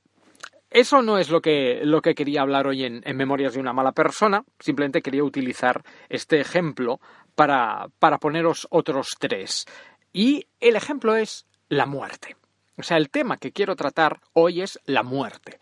eso 0.72 1.02
no 1.02 1.18
es 1.18 1.30
lo 1.30 1.40
que, 1.40 1.80
lo 1.84 2.00
que 2.00 2.14
quería 2.14 2.42
hablar 2.42 2.66
hoy 2.66 2.84
en, 2.84 3.02
Memorias 3.14 3.54
de 3.54 3.60
una 3.60 3.72
mala 3.72 3.92
persona, 3.92 4.44
simplemente 4.58 5.02
quería 5.02 5.22
utilizar 5.22 5.82
este 6.08 6.40
ejemplo 6.40 7.00
para, 7.34 7.88
para 7.98 8.18
poneros 8.18 8.66
otros 8.70 9.10
tres. 9.18 9.66
Y 10.12 10.46
el 10.60 10.76
ejemplo 10.76 11.16
es 11.16 11.46
la 11.68 11.86
muerte. 11.86 12.36
O 12.78 12.82
sea, 12.82 12.96
el 12.96 13.10
tema 13.10 13.36
que 13.36 13.52
quiero 13.52 13.76
tratar 13.76 14.20
hoy 14.32 14.62
es 14.62 14.78
la 14.86 15.02
muerte. 15.02 15.60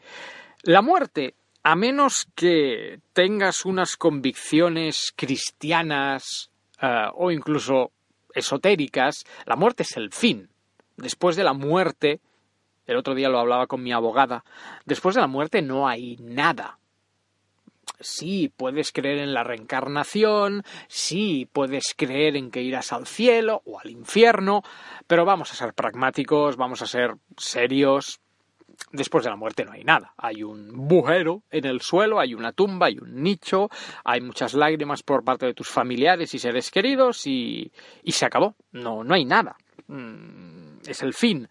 La 0.63 0.83
muerte, 0.83 1.35
a 1.63 1.75
menos 1.75 2.29
que 2.35 3.01
tengas 3.13 3.65
unas 3.65 3.97
convicciones 3.97 5.13
cristianas 5.17 6.51
uh, 6.83 7.11
o 7.15 7.31
incluso 7.31 7.91
esotéricas, 8.35 9.25
la 9.45 9.57
muerte 9.57 9.83
es 9.83 9.97
el 9.97 10.13
fin. 10.13 10.51
Después 10.97 11.37
de 11.37 11.45
la 11.45 11.53
muerte 11.53 12.21
el 12.87 12.97
otro 12.97 13.15
día 13.15 13.29
lo 13.29 13.39
hablaba 13.39 13.67
con 13.67 13.83
mi 13.83 13.93
abogada, 13.93 14.45
después 14.85 15.15
de 15.15 15.21
la 15.21 15.27
muerte 15.27 15.63
no 15.63 15.89
hay 15.89 16.17
nada. 16.17 16.79
Sí, 18.01 18.51
puedes 18.57 18.93
creer 18.93 19.19
en 19.19 19.35
la 19.35 19.45
reencarnación, 19.45 20.63
sí, 20.89 21.47
puedes 21.53 21.95
creer 21.95 22.35
en 22.37 22.51
que 22.51 22.63
irás 22.63 22.93
al 22.93 23.07
cielo 23.07 23.61
o 23.67 23.79
al 23.79 23.91
infierno, 23.91 24.63
pero 25.07 25.27
vamos 25.27 25.53
a 25.53 25.55
ser 25.55 25.75
pragmáticos, 25.75 26.57
vamos 26.57 26.81
a 26.81 26.87
ser 26.87 27.17
serios. 27.37 28.21
Después 28.93 29.25
de 29.25 29.31
la 29.31 29.37
muerte 29.37 29.67
no 29.67 29.73
hay 29.73 29.85
nada. 29.85 30.15
Hay 30.17 30.43
un 30.43 30.89
bujero 30.89 31.43
en 31.51 31.67
el 31.67 31.83
suelo, 31.83 32.19
hay 32.19 32.33
una 32.33 32.53
tumba, 32.53 32.87
hay 32.87 32.99
un 32.99 33.23
nicho, 33.23 33.69
hay 34.05 34.23
muchas 34.23 34.55
lágrimas 34.55 35.03
por 35.03 35.23
parte 35.23 35.45
de 35.45 35.53
tus 35.53 35.69
familiares 35.69 36.33
y 36.35 36.39
seres 36.39 36.71
queridos 36.71 37.27
y, 37.27 37.71
y 38.03 38.13
se 38.13 38.25
acabó. 38.25 38.55
No, 38.73 39.05
no 39.05 39.15
hay 39.15 39.27
nada. 39.27 39.57
Mm, 39.89 40.79
es 40.87 41.03
el 41.03 41.13
fin. 41.13 41.49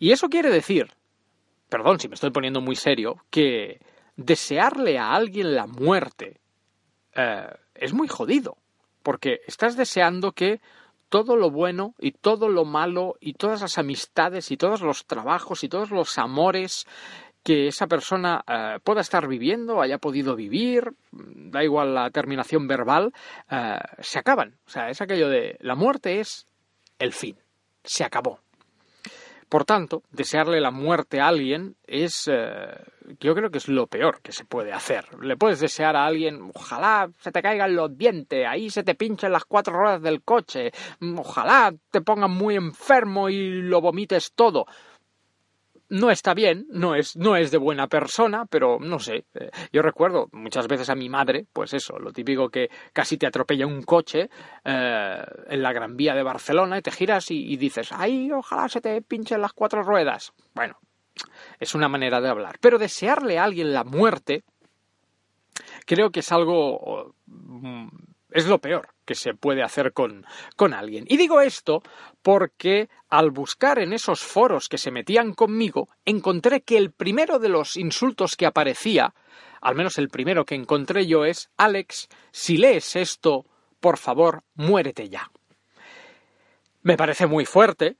Y 0.00 0.12
eso 0.12 0.30
quiere 0.30 0.50
decir, 0.50 0.88
perdón 1.68 2.00
si 2.00 2.08
me 2.08 2.14
estoy 2.14 2.30
poniendo 2.30 2.62
muy 2.62 2.74
serio, 2.74 3.18
que 3.30 3.80
desearle 4.16 4.98
a 4.98 5.14
alguien 5.14 5.54
la 5.54 5.66
muerte 5.66 6.40
eh, 7.14 7.46
es 7.74 7.92
muy 7.92 8.08
jodido, 8.08 8.56
porque 9.02 9.40
estás 9.46 9.76
deseando 9.76 10.32
que 10.32 10.62
todo 11.10 11.36
lo 11.36 11.50
bueno 11.50 11.94
y 11.98 12.12
todo 12.12 12.48
lo 12.48 12.64
malo 12.64 13.16
y 13.20 13.34
todas 13.34 13.60
las 13.60 13.76
amistades 13.76 14.50
y 14.50 14.56
todos 14.56 14.80
los 14.80 15.04
trabajos 15.06 15.64
y 15.64 15.68
todos 15.68 15.90
los 15.90 16.16
amores 16.16 16.86
que 17.42 17.66
esa 17.68 17.86
persona 17.86 18.42
eh, 18.46 18.78
pueda 18.82 19.02
estar 19.02 19.28
viviendo, 19.28 19.82
haya 19.82 19.98
podido 19.98 20.34
vivir, 20.34 20.94
da 21.12 21.62
igual 21.62 21.94
la 21.94 22.10
terminación 22.10 22.66
verbal, 22.66 23.12
eh, 23.50 23.78
se 23.98 24.18
acaban. 24.18 24.56
O 24.66 24.70
sea, 24.70 24.88
es 24.88 25.02
aquello 25.02 25.28
de 25.28 25.58
la 25.60 25.74
muerte 25.74 26.20
es 26.20 26.46
el 26.98 27.12
fin, 27.12 27.36
se 27.84 28.02
acabó. 28.04 28.40
Por 29.50 29.64
tanto, 29.64 30.04
desearle 30.12 30.60
la 30.60 30.70
muerte 30.70 31.20
a 31.20 31.26
alguien 31.26 31.74
es, 31.84 32.30
eh, 32.32 32.68
yo 33.18 33.34
creo 33.34 33.50
que 33.50 33.58
es 33.58 33.66
lo 33.66 33.88
peor 33.88 34.20
que 34.22 34.30
se 34.30 34.44
puede 34.44 34.72
hacer. 34.72 35.06
Le 35.20 35.36
puedes 35.36 35.58
desear 35.58 35.96
a 35.96 36.06
alguien, 36.06 36.52
ojalá 36.54 37.10
se 37.18 37.32
te 37.32 37.42
caigan 37.42 37.74
los 37.74 37.98
dientes, 37.98 38.46
ahí 38.46 38.70
se 38.70 38.84
te 38.84 38.94
pinchen 38.94 39.32
las 39.32 39.44
cuatro 39.44 39.74
ruedas 39.74 40.02
del 40.02 40.22
coche, 40.22 40.70
ojalá 41.18 41.74
te 41.90 42.00
pongan 42.00 42.30
muy 42.30 42.54
enfermo 42.54 43.28
y 43.28 43.60
lo 43.62 43.80
vomites 43.80 44.30
todo 44.36 44.66
no 45.90 46.10
está 46.10 46.34
bien, 46.34 46.66
no 46.70 46.94
es, 46.94 47.16
no 47.16 47.36
es 47.36 47.50
de 47.50 47.58
buena 47.58 47.86
persona, 47.88 48.46
pero 48.46 48.78
no 48.80 48.98
sé. 48.98 49.26
eh, 49.34 49.50
Yo 49.72 49.82
recuerdo 49.82 50.28
muchas 50.32 50.66
veces 50.68 50.88
a 50.88 50.94
mi 50.94 51.08
madre, 51.08 51.46
pues 51.52 51.74
eso, 51.74 51.98
lo 51.98 52.12
típico 52.12 52.48
que 52.48 52.70
casi 52.92 53.16
te 53.18 53.26
atropella 53.26 53.66
un 53.66 53.82
coche 53.82 54.30
eh, 54.64 55.24
en 55.48 55.62
la 55.62 55.72
Gran 55.72 55.96
Vía 55.96 56.14
de 56.14 56.22
Barcelona 56.22 56.78
y 56.78 56.82
te 56.82 56.90
giras 56.90 57.30
y, 57.30 57.52
y 57.52 57.56
dices, 57.56 57.90
ay, 57.92 58.30
ojalá 58.32 58.68
se 58.68 58.80
te 58.80 59.02
pinchen 59.02 59.40
las 59.40 59.52
cuatro 59.52 59.82
ruedas. 59.82 60.32
Bueno, 60.54 60.78
es 61.58 61.74
una 61.74 61.88
manera 61.88 62.20
de 62.20 62.28
hablar. 62.28 62.56
Pero 62.60 62.78
desearle 62.78 63.38
a 63.38 63.44
alguien 63.44 63.72
la 63.72 63.84
muerte, 63.84 64.44
creo 65.86 66.10
que 66.10 66.20
es 66.20 66.32
algo 66.32 67.14
mm, 67.26 67.88
es 68.32 68.46
lo 68.46 68.58
peor 68.58 68.94
que 69.04 69.14
se 69.14 69.34
puede 69.34 69.62
hacer 69.62 69.92
con, 69.92 70.24
con 70.56 70.74
alguien. 70.74 71.04
Y 71.08 71.16
digo 71.16 71.40
esto 71.40 71.82
porque 72.22 72.88
al 73.08 73.30
buscar 73.30 73.78
en 73.78 73.92
esos 73.92 74.20
foros 74.20 74.68
que 74.68 74.78
se 74.78 74.90
metían 74.90 75.34
conmigo, 75.34 75.88
encontré 76.04 76.62
que 76.62 76.78
el 76.78 76.92
primero 76.92 77.38
de 77.38 77.48
los 77.48 77.76
insultos 77.76 78.36
que 78.36 78.46
aparecía, 78.46 79.14
al 79.60 79.74
menos 79.74 79.98
el 79.98 80.08
primero 80.08 80.44
que 80.44 80.54
encontré 80.54 81.06
yo 81.06 81.24
es, 81.24 81.50
Alex, 81.56 82.08
si 82.30 82.56
lees 82.56 82.96
esto, 82.96 83.46
por 83.80 83.96
favor, 83.98 84.42
muérete 84.54 85.08
ya. 85.08 85.30
Me 86.82 86.96
parece 86.96 87.26
muy 87.26 87.44
fuerte, 87.44 87.96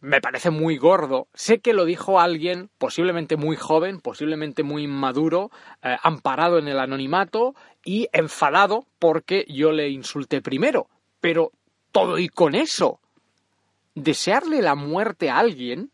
me 0.00 0.20
parece 0.20 0.50
muy 0.50 0.76
gordo. 0.76 1.28
Sé 1.34 1.60
que 1.60 1.72
lo 1.72 1.84
dijo 1.84 2.20
alguien 2.20 2.70
posiblemente 2.78 3.36
muy 3.36 3.56
joven, 3.56 4.00
posiblemente 4.00 4.62
muy 4.62 4.84
inmaduro, 4.84 5.50
eh, 5.82 5.96
amparado 6.02 6.58
en 6.58 6.68
el 6.68 6.78
anonimato 6.78 7.54
y 7.84 8.08
enfadado 8.12 8.86
porque 8.98 9.44
yo 9.48 9.72
le 9.72 9.88
insulté 9.88 10.40
primero. 10.40 10.88
Pero 11.20 11.52
todo 11.90 12.18
y 12.18 12.28
con 12.28 12.54
eso, 12.54 13.00
desearle 13.94 14.62
la 14.62 14.76
muerte 14.76 15.30
a 15.30 15.38
alguien, 15.38 15.90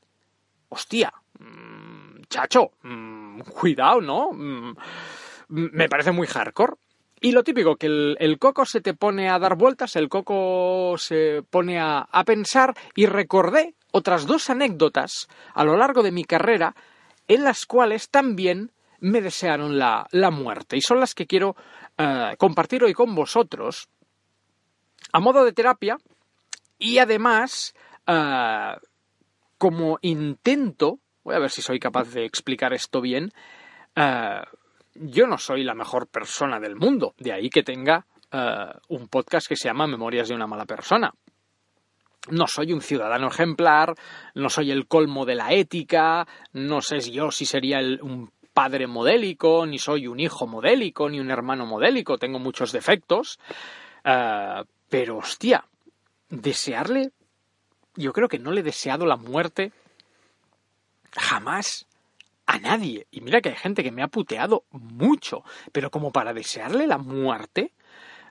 hostia, 0.68 1.12
mm, 1.38 2.24
chacho, 2.28 2.72
mm, 2.82 3.40
cuidado, 3.40 4.00
¿no? 4.02 4.32
Mm, 4.32 4.76
me 5.48 5.88
parece 5.88 6.12
muy 6.12 6.26
hardcore. 6.26 6.74
Y 7.20 7.32
lo 7.32 7.42
típico, 7.42 7.76
que 7.76 7.86
el, 7.86 8.16
el 8.20 8.38
coco 8.38 8.66
se 8.66 8.82
te 8.82 8.92
pone 8.92 9.30
a 9.30 9.38
dar 9.38 9.56
vueltas, 9.56 9.96
el 9.96 10.10
coco 10.10 10.96
se 10.98 11.42
pone 11.48 11.80
a, 11.80 12.00
a 12.00 12.24
pensar 12.24 12.74
y 12.94 13.06
recordé 13.06 13.74
otras 13.96 14.26
dos 14.26 14.50
anécdotas 14.50 15.28
a 15.54 15.62
lo 15.62 15.76
largo 15.76 16.02
de 16.02 16.10
mi 16.10 16.24
carrera 16.24 16.74
en 17.28 17.44
las 17.44 17.64
cuales 17.64 18.10
también 18.10 18.72
me 18.98 19.20
desearon 19.20 19.78
la, 19.78 20.08
la 20.10 20.32
muerte 20.32 20.76
y 20.76 20.80
son 20.80 20.98
las 20.98 21.14
que 21.14 21.28
quiero 21.28 21.54
eh, 21.96 22.34
compartir 22.36 22.82
hoy 22.82 22.92
con 22.92 23.14
vosotros 23.14 23.88
a 25.12 25.20
modo 25.20 25.44
de 25.44 25.52
terapia 25.52 25.96
y 26.76 26.98
además 26.98 27.72
eh, 28.08 28.74
como 29.58 29.98
intento, 30.02 30.98
voy 31.22 31.36
a 31.36 31.38
ver 31.38 31.50
si 31.50 31.62
soy 31.62 31.78
capaz 31.78 32.12
de 32.12 32.24
explicar 32.24 32.74
esto 32.74 33.00
bien, 33.00 33.30
eh, 33.94 34.42
yo 34.96 35.28
no 35.28 35.38
soy 35.38 35.62
la 35.62 35.74
mejor 35.74 36.08
persona 36.08 36.58
del 36.58 36.74
mundo, 36.74 37.14
de 37.18 37.32
ahí 37.32 37.48
que 37.48 37.62
tenga 37.62 38.06
un 38.88 39.06
podcast 39.06 39.46
que 39.46 39.54
se 39.54 39.68
llama 39.68 39.86
Memorias 39.86 40.26
de 40.26 40.34
una 40.34 40.48
mala 40.48 40.64
persona. 40.64 41.14
No 42.30 42.46
soy 42.46 42.72
un 42.72 42.80
ciudadano 42.80 43.28
ejemplar, 43.28 43.94
no 44.34 44.48
soy 44.48 44.70
el 44.70 44.86
colmo 44.86 45.26
de 45.26 45.34
la 45.34 45.52
ética, 45.52 46.26
no 46.52 46.80
sé 46.80 47.00
yo 47.00 47.30
si 47.30 47.44
sería 47.44 47.80
un 47.80 48.30
padre 48.54 48.86
modélico, 48.86 49.66
ni 49.66 49.78
soy 49.78 50.06
un 50.06 50.20
hijo 50.20 50.46
modélico, 50.46 51.10
ni 51.10 51.20
un 51.20 51.30
hermano 51.30 51.66
modélico, 51.66 52.16
tengo 52.16 52.38
muchos 52.38 52.72
defectos, 52.72 53.38
eh, 54.04 54.62
pero 54.88 55.18
hostia, 55.18 55.66
desearle, 56.30 57.10
yo 57.96 58.12
creo 58.12 58.28
que 58.28 58.38
no 58.38 58.52
le 58.52 58.60
he 58.60 58.64
deseado 58.64 59.04
la 59.04 59.16
muerte 59.16 59.72
jamás 61.16 61.86
a 62.46 62.58
nadie. 62.58 63.06
Y 63.10 63.20
mira 63.20 63.40
que 63.40 63.50
hay 63.50 63.56
gente 63.56 63.82
que 63.82 63.92
me 63.92 64.02
ha 64.02 64.08
puteado 64.08 64.64
mucho, 64.70 65.44
pero 65.72 65.90
como 65.90 66.12
para 66.12 66.32
desearle 66.32 66.86
la 66.86 66.98
muerte, 66.98 67.72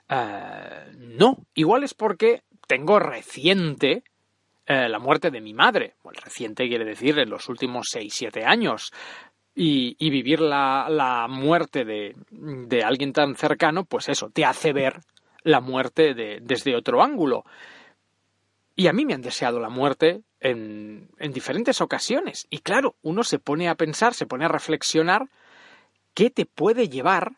eh, 0.08 0.92
no. 0.96 1.38
Igual 1.54 1.84
es 1.84 1.94
porque 1.94 2.42
tengo 2.66 2.98
reciente 2.98 4.02
eh, 4.66 4.88
la 4.88 4.98
muerte 4.98 5.30
de 5.30 5.40
mi 5.40 5.54
madre. 5.54 5.94
Bueno, 6.02 6.20
reciente 6.24 6.68
quiere 6.68 6.84
decir 6.84 7.18
en 7.18 7.30
los 7.30 7.48
últimos 7.48 7.86
6-7 7.94 8.44
años. 8.44 8.92
Y, 9.56 9.94
y 10.04 10.10
vivir 10.10 10.40
la, 10.40 10.88
la 10.90 11.28
muerte 11.28 11.84
de, 11.84 12.16
de 12.30 12.82
alguien 12.82 13.12
tan 13.12 13.36
cercano, 13.36 13.84
pues 13.84 14.08
eso, 14.08 14.30
te 14.30 14.44
hace 14.44 14.72
ver 14.72 15.00
la 15.42 15.60
muerte 15.60 16.12
de- 16.14 16.40
desde 16.42 16.74
otro 16.74 17.02
ángulo. 17.02 17.44
Y 18.74 18.88
a 18.88 18.92
mí 18.92 19.04
me 19.06 19.14
han 19.14 19.22
deseado 19.22 19.60
la 19.60 19.68
muerte 19.68 20.22
en, 20.40 21.08
en 21.18 21.32
diferentes 21.32 21.80
ocasiones. 21.80 22.46
Y 22.50 22.58
claro, 22.58 22.96
uno 23.02 23.22
se 23.22 23.38
pone 23.38 23.68
a 23.68 23.76
pensar, 23.76 24.14
se 24.14 24.26
pone 24.26 24.44
a 24.44 24.48
reflexionar 24.48 25.28
qué 26.14 26.30
te 26.30 26.46
puede 26.46 26.88
llevar 26.88 27.36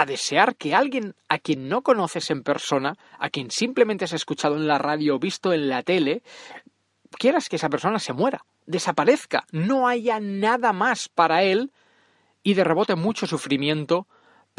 a 0.00 0.06
desear 0.06 0.56
que 0.56 0.74
alguien 0.74 1.14
a 1.28 1.38
quien 1.38 1.68
no 1.68 1.82
conoces 1.82 2.30
en 2.30 2.42
persona, 2.42 2.96
a 3.18 3.28
quien 3.28 3.50
simplemente 3.50 4.06
has 4.06 4.14
escuchado 4.14 4.56
en 4.56 4.66
la 4.66 4.78
radio 4.78 5.16
o 5.16 5.18
visto 5.18 5.52
en 5.52 5.68
la 5.68 5.82
tele, 5.82 6.22
quieras 7.18 7.50
que 7.50 7.56
esa 7.56 7.68
persona 7.68 7.98
se 7.98 8.14
muera, 8.14 8.46
desaparezca, 8.64 9.44
no 9.52 9.86
haya 9.86 10.18
nada 10.18 10.72
más 10.72 11.10
para 11.10 11.42
él 11.42 11.70
y 12.42 12.54
de 12.54 12.64
rebote 12.64 12.94
mucho 12.94 13.26
sufrimiento 13.26 14.06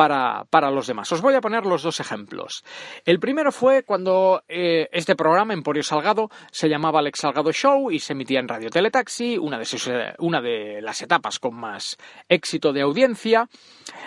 para, 0.01 0.45
para 0.49 0.71
los 0.71 0.87
demás. 0.87 1.11
Os 1.11 1.21
voy 1.21 1.35
a 1.35 1.41
poner 1.41 1.63
los 1.67 1.83
dos 1.83 1.99
ejemplos. 1.99 2.63
El 3.05 3.19
primero 3.19 3.51
fue 3.51 3.83
cuando 3.83 4.41
eh, 4.47 4.89
este 4.91 5.15
programa, 5.15 5.53
Emporio 5.53 5.83
Salgado, 5.83 6.31
se 6.51 6.67
llamaba 6.67 6.97
Alex 6.97 7.19
Salgado 7.19 7.51
Show 7.51 7.91
y 7.91 7.99
se 7.99 8.13
emitía 8.13 8.39
en 8.39 8.47
Radio 8.47 8.71
Teletaxi, 8.71 9.37
una 9.37 9.59
de, 9.59 9.65
sus, 9.65 9.87
una 10.17 10.41
de 10.41 10.81
las 10.81 11.03
etapas 11.03 11.37
con 11.37 11.53
más 11.53 11.97
éxito 12.27 12.73
de 12.73 12.81
audiencia. 12.81 13.47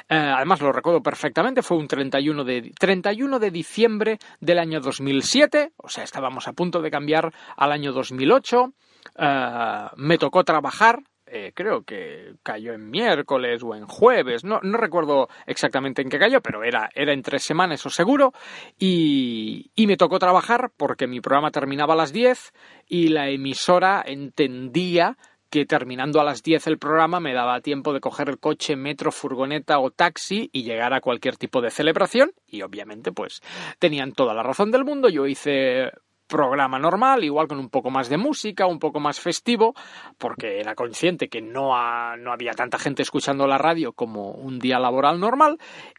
Eh, 0.09 0.17
además, 0.17 0.61
lo 0.63 0.73
recuerdo 0.73 1.01
perfectamente, 1.01 1.63
fue 1.63 1.77
un 1.77 1.87
31 1.87 2.43
de, 2.43 2.73
31 2.77 3.39
de 3.39 3.51
diciembre 3.53 4.19
del 4.41 4.59
año 4.59 4.81
2007, 4.81 5.75
o 5.77 5.89
sea, 5.89 6.03
estábamos 6.03 6.49
a 6.49 6.55
punto 6.55 6.83
de 6.83 6.91
cambiar 6.91 7.33
al 7.57 7.71
año 7.71 7.93
2008. 7.93 8.73
Eh, 9.17 9.87
me 9.95 10.19
tocó 10.19 10.43
trabajar 10.43 11.05
eh, 11.37 11.51
creo 11.53 11.83
que 11.83 12.37
cayó 12.45 12.75
en 12.75 12.89
miércoles 12.91 13.61
o 13.65 13.75
en 13.75 13.87
jueves, 13.87 14.45
no, 14.45 14.61
no 14.63 14.79
recuerdo 14.79 15.29
exactamente 15.47 16.01
en 16.01 16.09
qué 16.09 16.17
cayó, 16.17 16.41
pero 16.41 16.63
era, 16.63 16.89
era 16.95 17.13
en 17.13 17.23
tres 17.23 17.43
semanas, 17.43 17.81
eso 17.81 17.91
seguro, 17.91 18.33
y, 18.79 19.73
y 19.75 19.89
me 19.89 19.97
tocó 19.97 20.21
trabajar 20.21 20.71
porque 20.77 21.09
mi 21.09 21.21
programa 21.21 21.51
terminaba 21.51 21.95
a 21.95 21.97
las 21.97 22.13
10 22.13 22.53
y 22.87 23.09
la 23.09 23.31
emisora 23.31 24.05
entendía 24.07 25.19
que 25.51 25.67
terminando 25.67 26.21
a 26.21 26.25
las 26.25 26.41
10 26.45 26.69
el 26.69 26.79
programa 26.79 27.19
me 27.19 27.35
daba 27.35 27.61
tiempo 27.61 27.93
de 27.93 28.01
coger 28.01 28.29
el 28.29 28.39
coche, 28.39 28.77
metro, 28.77 29.11
furgoneta 29.11 29.81
o 29.81 29.91
taxi 29.91 30.49
y 30.53 30.63
llegar 30.63 30.95
a 30.95 31.01
cualquier 31.01 31.37
tipo 31.37 31.61
de 31.61 31.73
celebración. 31.73 32.31
Y 32.47 32.63
obviamente 32.63 33.11
pues 33.11 33.41
tenían 33.81 34.13
toda 34.13 34.35
la 34.35 34.45
razón 34.45 34.71
del 34.71 34.85
mundo, 34.85 35.09
yo 35.09 35.27
hice 35.27 35.91
programa 36.35 36.81
normal, 36.81 37.23
igual 37.23 37.47
con 37.47 37.61
un 37.61 37.69
poco 37.69 37.91
más 37.91 38.09
de 38.09 38.17
música, 38.17 38.67
un 38.67 38.81
poco 38.81 38.99
más 38.99 39.21
festivo, 39.21 39.73
porque 40.19 40.59
era 40.59 40.75
consciente 40.75 41.29
que 41.29 41.41
no, 41.41 41.71
no 42.17 42.33
había 42.33 42.55
tanta 42.55 42.77
gente 42.77 43.03
escuchando 43.03 43.47
la 43.47 43.57
radio 43.57 43.93
como 43.93 44.33
un 44.33 44.59
día 44.59 44.81
laboral 44.81 45.21
normal. 45.21 45.59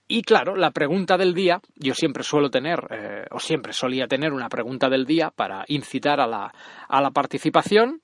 Y 0.10 0.24
claro, 0.24 0.58
la 0.58 0.72
pregunta 0.72 1.18
del 1.18 1.34
día, 1.34 1.62
yo 1.76 1.94
siempre 1.94 2.24
suelo 2.24 2.50
tener, 2.50 2.86
eh, 2.92 3.26
o 3.32 3.40
siempre 3.40 3.72
solía 3.72 4.08
tener 4.08 4.34
una 4.34 4.50
pregunta 4.50 4.90
del 4.90 5.06
día 5.06 5.32
para 5.32 5.64
incitar 5.70 6.20
a 6.20 6.28
la, 6.28 6.54
a 6.90 7.02
la 7.02 7.12
participación, 7.12 8.02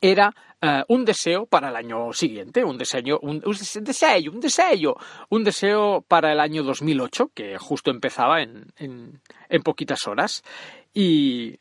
era 0.00 0.34
eh, 0.60 0.82
un 0.88 1.04
deseo 1.04 1.46
para 1.46 1.68
el 1.68 1.76
año 1.76 2.12
siguiente, 2.12 2.64
un 2.64 2.78
deseo, 2.78 3.20
un, 3.22 3.42
un 3.44 3.56
deseo, 3.84 4.32
un 4.32 4.40
deseo, 4.40 4.96
un 5.30 5.44
deseo 5.44 6.04
para 6.06 6.32
el 6.32 6.40
año 6.40 6.62
2008, 6.62 7.30
que 7.34 7.58
justo 7.58 7.90
empezaba 7.90 8.42
en, 8.42 8.66
en, 8.76 9.20
en 9.48 9.62
poquitas 9.62 10.06
horas. 10.06 10.42
Y, 10.92 11.58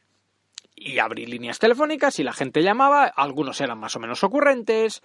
y 0.80 1.00
abrí 1.00 1.26
líneas 1.26 1.58
telefónicas 1.58 2.20
y 2.20 2.24
la 2.24 2.34
gente 2.34 2.62
llamaba, 2.62 3.06
algunos 3.06 3.60
eran 3.62 3.80
más 3.80 3.96
o 3.96 4.00
menos 4.00 4.24
ocurrentes, 4.24 5.02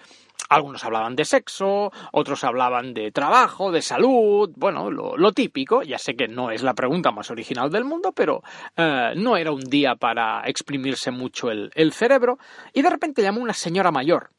algunos 0.51 0.85
hablaban 0.85 1.17
de 1.17 1.25
sexo, 1.25 1.91
otros 2.13 2.45
hablaban 2.45 2.93
de 2.93 3.11
trabajo, 3.11 3.73
de 3.73 3.81
salud, 3.81 4.51
bueno, 4.57 4.91
lo, 4.91 5.33
típico, 5.33 5.83
ya 5.83 5.97
sé 5.97 6.15
que 6.15 6.29
no 6.29 6.51
es 6.51 6.63
la 6.63 6.75
pregunta 6.75 7.11
más 7.11 7.31
original 7.31 7.71
del 7.71 7.85
mundo, 7.85 8.13
pero 8.13 8.43
eh, 8.77 9.15
no 9.17 9.37
era 9.39 9.51
un 9.51 9.63
día 9.63 9.97
para 9.97 10.43
exprimirse 10.45 11.11
mucho 11.11 11.51
el, 11.51 11.71
el 11.75 11.93
cerebro, 11.93 12.39
y 12.75 12.83
de 12.83 12.91
repente 12.91 13.23
llamó 13.23 13.41
una 13.41 13.55
señora 13.55 13.91
mayor. 13.91 14.31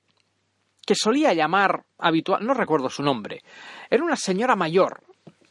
que 0.85 0.95
solía 0.95 1.33
llamar 1.33 1.85
habitual, 1.97 2.45
no 2.45 2.53
recuerdo 2.53 2.89
su 2.89 3.01
nombre, 3.01 3.41
era 3.89 4.03
una 4.03 4.17
señora 4.17 4.55
mayor 4.55 5.01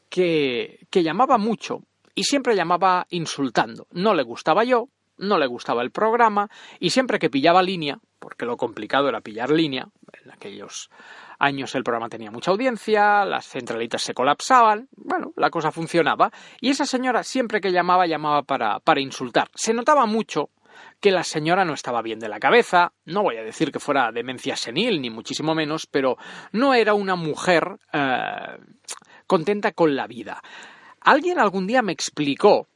que, 0.09 0.87
que 0.91 1.03
llamaba 1.03 1.39
mucho 1.39 1.83
y 2.15 2.25
siempre 2.25 2.57
llamaba 2.57 3.07
insultando. 3.11 3.87
No 3.91 4.15
le 4.15 4.23
gustaba 4.23 4.65
yo, 4.65 4.89
no 5.17 5.39
le 5.39 5.47
gustaba 5.47 5.83
el 5.83 5.91
programa 5.91 6.49
y 6.81 6.91
siempre 6.91 7.19
que 7.19 7.31
pillaba 7.31 7.63
línea, 7.63 7.99
porque 8.19 8.45
lo 8.45 8.57
complicado 8.57 9.09
era 9.09 9.21
pillar 9.21 9.51
línea, 9.51 9.89
en 10.23 10.31
aquellos 10.31 10.91
años 11.39 11.75
el 11.75 11.85
programa 11.85 12.09
tenía 12.09 12.31
mucha 12.31 12.51
audiencia, 12.51 13.25
las 13.25 13.47
centralitas 13.47 14.03
se 14.03 14.15
colapsaban, 14.15 14.89
bueno, 14.97 15.33
la 15.37 15.51
cosa 15.51 15.73
funcionaba 15.73 16.31
y 16.61 16.71
esa 16.71 16.87
señora 16.87 17.23
siempre 17.23 17.61
que 17.61 17.73
llamaba 17.73 18.07
llamaba 18.07 18.43
para, 18.43 18.81
para 18.81 19.01
insultar. 19.01 19.49
Se 19.55 19.75
notaba 19.75 20.07
mucho 20.07 20.51
que 21.01 21.11
la 21.11 21.25
señora 21.25 21.65
no 21.65 21.75
estaba 21.75 22.03
bien 22.03 22.19
de 22.19 22.29
la 22.29 22.39
cabeza, 22.39 22.93
no 23.05 23.23
voy 23.23 23.37
a 23.37 23.43
decir 23.43 23.73
que 23.73 23.81
fuera 23.81 24.13
demencia 24.13 24.57
senil, 24.57 25.01
ni 25.01 25.11
muchísimo 25.11 25.55
menos, 25.55 25.87
pero 25.87 26.17
no 26.53 26.75
era 26.75 26.95
una 26.95 27.17
mujer 27.17 27.79
eh, 27.93 28.59
contenta 29.27 29.73
con 29.73 29.97
la 29.97 30.07
vida. 30.07 30.43
Alguien 31.05 31.39
algún 31.39 31.67
día 31.67 31.83
me 31.83 31.93
explicó, 31.93 32.69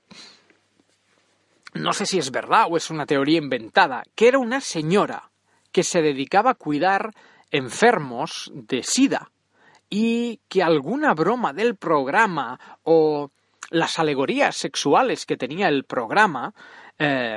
no 1.74 1.92
sé 1.92 2.06
si 2.06 2.18
es 2.18 2.30
verdad 2.30 2.66
o 2.68 2.76
es 2.76 2.90
una 2.90 3.06
teoría 3.06 3.38
inventada, 3.38 4.02
que 4.14 4.28
era 4.28 4.38
una 4.38 4.60
señora 4.60 5.30
que 5.72 5.82
se 5.82 6.02
dedicaba 6.02 6.52
a 6.52 6.54
cuidar 6.54 7.12
enfermos 7.50 8.50
de 8.54 8.82
SIDA 8.82 9.30
y 9.88 10.40
que 10.48 10.62
alguna 10.62 11.14
broma 11.14 11.52
del 11.52 11.76
programa 11.76 12.58
o 12.82 13.30
las 13.70 13.98
alegorías 13.98 14.56
sexuales 14.56 15.26
que 15.26 15.36
tenía 15.36 15.68
el 15.68 15.84
programa 15.84 16.54
eh, 16.98 17.36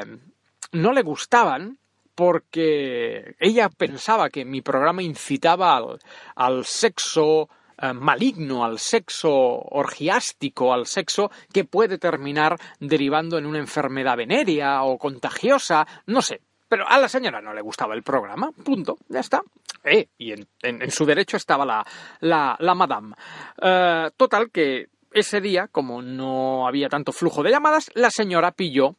no 0.72 0.94
le 0.94 1.02
gustaban 1.02 1.78
porque 2.16 3.36
ella 3.40 3.70
pensaba 3.70 4.30
que 4.30 4.46
mi 4.46 4.62
programa 4.62 5.04
incitaba 5.04 5.78
al, 5.78 6.00
al 6.36 6.66
sexo 6.66 7.50
eh, 7.82 7.94
maligno, 7.94 8.66
al 8.66 8.78
sexo 8.80 9.32
orgiástico, 9.32 10.74
al 10.74 10.86
sexo 10.86 11.32
que 11.54 11.64
puede 11.64 11.98
terminar 11.98 12.58
derivando 12.80 13.38
en 13.38 13.46
una 13.46 13.60
enfermedad 13.60 14.18
venérea 14.18 14.84
o 14.84 14.98
contagiosa, 14.98 15.88
no 16.08 16.22
sé. 16.22 16.42
Pero 16.68 16.88
a 16.88 16.98
la 17.00 17.08
señora 17.08 17.42
no 17.42 17.54
le 17.54 17.62
gustaba 17.62 17.96
el 17.96 18.04
programa, 18.04 18.52
punto, 18.52 18.98
ya 19.08 19.22
está. 19.22 19.42
Eh, 19.84 20.10
y 20.18 20.34
en, 20.34 20.92
su 20.92 21.06
derecho 21.06 21.38
estaba 21.38 21.66
la, 21.66 21.86
la, 22.20 22.56
la 22.60 22.76
madame. 22.76 23.16
Eh, 23.62 24.12
total 24.18 24.52
que 24.52 24.90
ese 25.12 25.42
día, 25.42 25.68
como 25.68 26.02
no 26.02 26.68
había 26.68 26.90
tanto 26.90 27.12
flujo 27.12 27.42
de 27.44 27.52
llamadas, 27.52 27.90
la 27.96 28.12
señora 28.12 28.52
pilló 28.52 28.96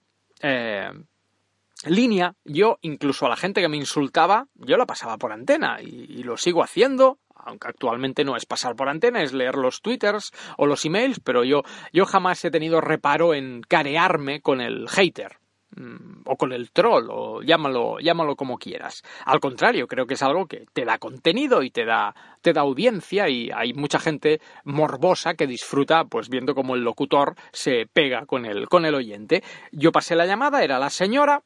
línea, 1.85 2.35
yo 2.45 2.79
incluso 2.83 3.27
a 3.27 3.29
la 3.29 3.37
gente 3.37 3.61
que 3.61 3.69
me 3.69 3.77
insultaba, 3.77 4.47
yo 4.55 4.77
la 4.77 4.87
pasaba 4.87 5.17
por 5.19 5.33
antena 5.33 5.81
y 5.81 6.23
lo 6.23 6.37
sigo 6.37 6.63
haciendo, 6.63 7.19
aunque 7.45 7.69
actualmente 7.69 8.25
no 8.25 8.37
es 8.37 8.47
pasar 8.47 8.77
por 8.77 8.89
antena, 8.89 9.23
es 9.23 9.33
leer 9.33 9.57
los 9.57 9.83
twitters 9.83 10.33
o 10.57 10.67
los 10.67 10.85
emails, 10.85 11.21
pero 11.21 11.45
yo, 11.45 11.63
yo 11.93 12.07
jamás 12.07 12.45
he 12.45 12.51
tenido 12.51 12.81
reparo 12.81 13.35
en 13.35 13.63
carearme 13.63 14.41
con 14.41 14.61
el 14.61 14.89
hater 14.89 15.39
mm, 15.77 16.23
o 16.27 16.37
con 16.37 16.53
el 16.53 16.71
troll 16.71 17.09
o 17.11 17.43
llámalo, 17.43 17.99
llámalo 18.01 18.37
como 18.37 18.59
quieras. 18.59 19.03
Al 19.25 19.41
contrario, 19.41 19.87
creo 19.87 20.07
que 20.07 20.15
es 20.15 20.23
algo 20.23 20.47
que 20.47 20.67
te 20.73 20.85
da 20.85 20.99
contenido 20.99 21.63
y 21.63 21.71
te 21.71 21.85
da, 21.85 22.15
te 22.43 22.53
da 22.53 22.63
audiencia 22.63 23.29
y 23.29 23.51
hay 23.55 23.73
mucha 23.73 23.99
gente 23.99 24.41
morbosa 24.65 25.35
que 25.35 25.47
disfruta 25.47 26.05
pues 26.05 26.29
viendo 26.29 26.55
cómo 26.55 26.75
el 26.75 26.83
locutor 26.83 27.35
se 27.53 27.87
pega 27.93 28.27
con 28.27 28.47
el, 28.47 28.69
con 28.69 28.85
el 28.85 28.95
oyente. 28.95 29.43
Yo 29.73 29.93
pasé 29.93 30.17
la 30.17 30.27
llamada, 30.27 30.63
era 30.63 30.79
la 30.79 30.91
señora, 30.91 31.43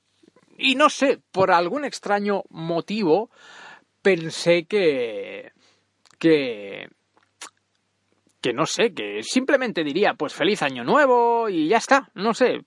y 0.57 0.77
no 0.77 0.89
sé, 0.89 1.21
por 1.33 1.51
algún 1.51 1.85
extraño 1.85 2.45
motivo, 2.51 3.31
pensé 4.03 4.67
que. 4.67 5.53
Que. 6.19 6.89
que 8.41 8.53
no 8.53 8.67
sé, 8.67 8.93
que 8.93 9.23
simplemente 9.23 9.85
diría, 9.85 10.15
pues 10.15 10.35
feliz 10.35 10.63
año 10.63 10.85
nuevo 10.85 11.49
y 11.49 11.69
ya 11.69 11.79
está, 11.79 12.11
no 12.15 12.35
sé, 12.35 12.61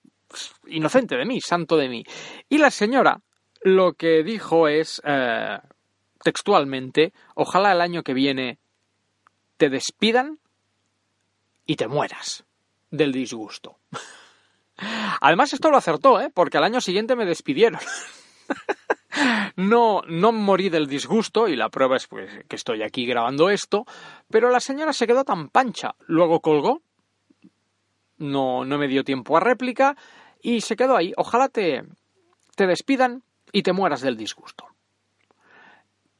inocente 0.66 1.16
de 1.16 1.24
mí, 1.24 1.40
santo 1.40 1.76
de 1.76 1.88
mí. 1.88 2.04
Y 2.48 2.58
la 2.58 2.70
señora 2.70 3.20
lo 3.62 3.94
que 3.94 4.22
dijo 4.22 4.68
es, 4.68 5.02
eh, 5.04 5.58
textualmente, 6.22 7.12
ojalá 7.34 7.72
el 7.72 7.80
año 7.80 8.02
que 8.02 8.14
viene 8.14 8.58
te 9.56 9.68
despidan 9.68 10.38
y 11.66 11.76
te 11.76 11.88
mueras 11.88 12.44
del 12.90 13.12
disgusto. 13.12 13.78
Además, 15.20 15.52
esto 15.52 15.70
lo 15.70 15.76
acertó, 15.76 16.20
¿eh? 16.20 16.30
Porque 16.32 16.58
al 16.58 16.64
año 16.64 16.80
siguiente 16.80 17.16
me 17.16 17.26
despidieron. 17.26 17.80
No, 19.56 20.02
no 20.06 20.32
morí 20.32 20.68
del 20.68 20.86
disgusto 20.86 21.48
y 21.48 21.56
la 21.56 21.68
prueba 21.68 21.96
es 21.96 22.06
pues, 22.06 22.30
que 22.46 22.56
estoy 22.56 22.82
aquí 22.82 23.06
grabando 23.06 23.50
esto, 23.50 23.84
pero 24.30 24.50
la 24.50 24.60
señora 24.60 24.92
se 24.92 25.06
quedó 25.06 25.24
tan 25.24 25.48
pancha. 25.48 25.94
Luego 26.06 26.40
colgó, 26.40 26.82
no, 28.18 28.64
no 28.64 28.78
me 28.78 28.88
dio 28.88 29.04
tiempo 29.04 29.36
a 29.36 29.40
réplica 29.40 29.96
y 30.40 30.60
se 30.60 30.76
quedó 30.76 30.96
ahí. 30.96 31.12
Ojalá 31.16 31.48
te, 31.48 31.82
te 32.54 32.66
despidan 32.66 33.22
y 33.52 33.62
te 33.62 33.72
mueras 33.72 34.00
del 34.00 34.16
disgusto. 34.16 34.66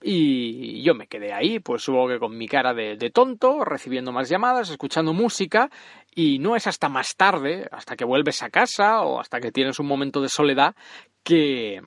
Y 0.01 0.81
yo 0.83 0.94
me 0.94 1.09
quedé 1.09 1.33
ahí, 1.33 1.59
pues 1.59 1.83
supongo 1.83 2.09
que 2.09 2.18
con 2.20 2.37
mi 2.37 2.46
cara 2.46 2.72
de, 2.72 2.96
de 2.96 3.11
tonto, 3.11 3.64
recibiendo 3.64 4.12
más 4.12 4.29
llamadas, 4.29 4.70
escuchando 4.70 5.12
música, 5.12 5.70
y 6.14 6.38
no 6.38 6.55
es 6.55 6.68
hasta 6.68 6.88
más 6.88 7.16
tarde, 7.16 7.68
hasta 7.72 7.96
que 7.96 8.05
vuelves 8.05 8.44
a 8.44 8.51
casa 8.51 9.03
o 9.03 9.18
hasta 9.18 9.40
que 9.40 9.51
tienes 9.51 9.81
un 9.81 9.87
momento 9.87 10.20
de 10.20 10.29
soledad, 10.29 10.77
que, 11.24 11.83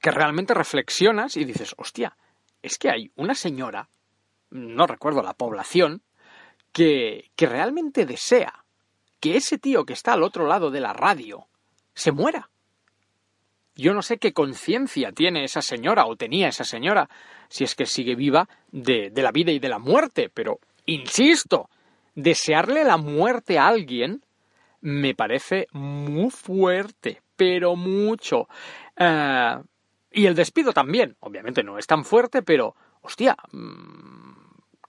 que 0.00 0.10
realmente 0.10 0.54
reflexionas 0.54 1.36
y 1.36 1.44
dices, 1.44 1.74
hostia, 1.76 2.16
es 2.62 2.78
que 2.78 2.90
hay 2.90 3.10
una 3.16 3.34
señora, 3.34 3.88
no 4.50 4.86
recuerdo 4.86 5.22
la 5.22 5.34
población, 5.34 6.02
que, 6.72 7.30
que 7.36 7.46
realmente 7.46 8.06
desea 8.06 8.64
que 9.20 9.36
ese 9.36 9.58
tío 9.58 9.84
que 9.84 9.94
está 9.94 10.12
al 10.12 10.22
otro 10.22 10.46
lado 10.46 10.70
de 10.70 10.80
la 10.80 10.92
radio 10.92 11.48
se 11.94 12.12
muera. 12.12 12.50
Yo 13.74 13.94
no 13.94 14.02
sé 14.02 14.18
qué 14.18 14.32
conciencia 14.32 15.12
tiene 15.12 15.44
esa 15.44 15.62
señora 15.62 16.06
o 16.06 16.16
tenía 16.16 16.48
esa 16.48 16.64
señora, 16.64 17.08
si 17.48 17.64
es 17.64 17.74
que 17.74 17.86
sigue 17.86 18.16
viva, 18.16 18.48
de, 18.70 19.10
de 19.10 19.22
la 19.22 19.32
vida 19.32 19.52
y 19.52 19.58
de 19.58 19.68
la 19.68 19.78
muerte, 19.78 20.30
pero, 20.32 20.58
insisto, 20.86 21.70
desearle 22.14 22.84
la 22.84 22.96
muerte 22.96 23.58
a 23.58 23.68
alguien 23.68 24.24
me 24.80 25.14
parece 25.14 25.66
muy 25.72 26.30
fuerte, 26.30 27.22
pero 27.36 27.76
mucho. 27.76 28.48
Eh, 28.96 29.56
y 30.18 30.26
el 30.26 30.34
despido 30.34 30.72
también, 30.72 31.16
obviamente 31.20 31.62
no 31.62 31.78
es 31.78 31.86
tan 31.86 32.04
fuerte, 32.04 32.42
pero, 32.42 32.74
hostia, 33.02 33.36
mm, 33.52 34.32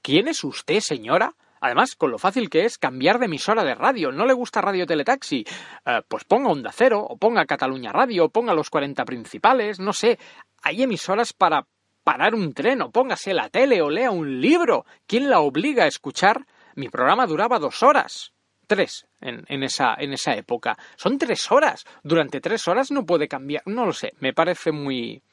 ¿quién 0.02 0.28
es 0.28 0.44
usted, 0.44 0.80
señora? 0.80 1.36
Además, 1.62 1.96
con 1.96 2.10
lo 2.10 2.18
fácil 2.18 2.50
que 2.50 2.66
es 2.66 2.80
cambiar 2.80 3.20
de 3.20 3.26
emisora 3.26 3.64
de 3.64 3.76
radio. 3.76 4.12
¿No 4.12 4.26
le 4.26 4.34
gusta 4.34 4.60
Radio 4.60 4.88
Teletaxi? 4.88 5.46
Eh, 5.86 6.02
pues 6.08 6.24
ponga 6.24 6.50
Onda 6.50 6.72
Cero, 6.74 7.06
o 7.08 7.16
ponga 7.18 7.46
Cataluña 7.46 7.92
Radio, 7.92 8.26
o 8.26 8.30
ponga 8.30 8.56
los 8.56 8.72
40 8.72 9.06
principales, 9.06 9.80
no 9.80 9.94
sé. 9.94 10.18
Hay 10.64 10.82
emisoras 10.82 11.32
para 11.32 11.68
parar 12.04 12.34
un 12.34 12.52
tren, 12.56 12.82
o 12.82 12.90
póngase 12.90 13.36
la 13.36 13.50
tele, 13.50 13.84
o 13.84 13.92
lea 13.92 14.10
un 14.10 14.42
libro. 14.42 14.88
¿Quién 15.06 15.30
la 15.30 15.42
obliga 15.42 15.84
a 15.84 15.88
escuchar? 15.88 16.48
Mi 16.74 16.90
programa 16.90 17.28
duraba 17.28 17.60
dos 17.60 17.84
horas. 17.84 18.34
Tres 18.70 19.08
en, 19.20 19.44
en 19.48 19.64
esa, 19.64 19.96
en 19.98 20.14
esa 20.14 20.36
época. 20.36 20.78
Son 20.96 21.18
tres 21.18 21.52
horas. 21.52 21.86
Durante 22.04 22.40
tres 22.40 22.68
horas 22.68 22.92
no 22.92 23.04
puede 23.04 23.28
cambiar. 23.28 23.64
No 23.66 23.84
lo 23.88 23.94
sé. 23.94 24.14
Me 24.20 24.32
parece 24.32 24.72
muy. 24.72 25.24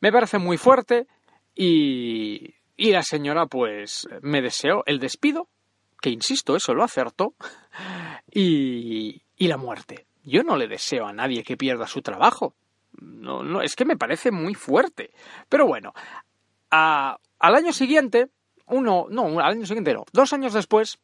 Me 0.00 0.12
parece 0.12 0.38
muy 0.38 0.56
fuerte. 0.58 1.08
Y. 1.56 2.54
Y 2.76 2.92
la 2.92 3.02
señora, 3.02 3.46
pues, 3.46 4.08
me 4.22 4.40
deseó 4.40 4.82
el 4.86 4.98
despido, 4.98 5.48
que 6.00 6.10
insisto, 6.10 6.56
eso 6.56 6.72
lo 6.74 6.82
acertó, 6.82 7.34
y, 8.32 9.22
y 9.36 9.48
la 9.48 9.56
muerte. 9.56 10.06
Yo 10.24 10.42
no 10.42 10.56
le 10.56 10.68
deseo 10.68 11.06
a 11.06 11.12
nadie 11.12 11.42
que 11.44 11.56
pierda 11.56 11.86
su 11.86 12.00
trabajo. 12.02 12.54
No, 13.00 13.42
no, 13.42 13.60
es 13.62 13.76
que 13.76 13.84
me 13.84 13.96
parece 13.96 14.30
muy 14.30 14.54
fuerte. 14.54 15.10
Pero 15.48 15.66
bueno, 15.66 15.92
a- 16.70 17.18
al 17.38 17.54
año 17.54 17.72
siguiente, 17.72 18.28
uno, 18.66 19.06
no, 19.10 19.40
al 19.40 19.52
año 19.52 19.66
siguiente 19.66 19.92
no, 19.94 20.04
dos 20.12 20.32
años 20.32 20.52
después, 20.54 20.98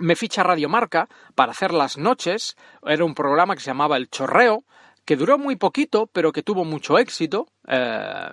me 0.00 0.16
ficha 0.16 0.42
Radio 0.42 0.68
Marca 0.68 1.08
para 1.34 1.52
hacer 1.52 1.72
las 1.72 1.96
noches. 1.98 2.56
Era 2.84 3.04
un 3.04 3.14
programa 3.14 3.54
que 3.54 3.60
se 3.60 3.70
llamaba 3.70 3.96
El 3.96 4.08
Chorreo, 4.08 4.64
que 5.04 5.16
duró 5.16 5.38
muy 5.38 5.56
poquito, 5.56 6.06
pero 6.12 6.32
que 6.32 6.42
tuvo 6.42 6.64
mucho 6.64 6.98
éxito. 6.98 7.46
Eh, 7.68 8.28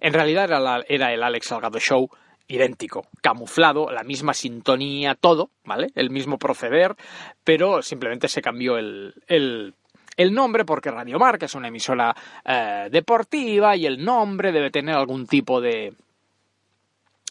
en 0.00 0.12
realidad 0.12 0.44
era, 0.44 0.60
la- 0.60 0.84
era 0.88 1.12
el 1.12 1.22
Alex 1.22 1.46
Salgado 1.46 1.78
Show 1.78 2.08
idéntico, 2.48 3.06
camuflado, 3.22 3.90
la 3.90 4.02
misma 4.02 4.34
sintonía, 4.34 5.14
todo, 5.14 5.50
¿vale? 5.64 5.86
El 5.94 6.10
mismo 6.10 6.38
proceder, 6.38 6.96
pero 7.44 7.80
simplemente 7.82 8.28
se 8.28 8.42
cambió 8.42 8.76
el, 8.76 9.14
el, 9.28 9.74
el 10.18 10.34
nombre 10.34 10.64
porque 10.66 10.90
Radio 10.90 11.18
Marca 11.18 11.46
es 11.46 11.54
una 11.54 11.68
emisora 11.68 12.14
eh, 12.44 12.88
deportiva 12.90 13.74
y 13.76 13.86
el 13.86 14.04
nombre 14.04 14.52
debe 14.52 14.70
tener 14.70 14.96
algún 14.96 15.26
tipo 15.26 15.60
de, 15.62 15.94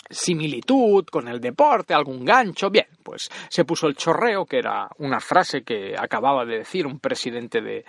similitud 0.10 1.06
con 1.06 1.28
el 1.28 1.40
deporte, 1.40 1.94
algún 1.94 2.26
gancho. 2.26 2.70
Bien, 2.70 2.88
pues 3.02 3.30
se 3.50 3.66
puso 3.66 3.88
el 3.88 3.96
chorreo, 3.96 4.46
que 4.46 4.58
era 4.58 4.90
una 4.98 5.20
frase 5.20 5.64
que 5.64 5.96
acababa 5.98 6.46
de 6.46 6.60
decir 6.60 6.86
un 6.88 7.00
presidente 7.00 7.62
de, 7.62 7.86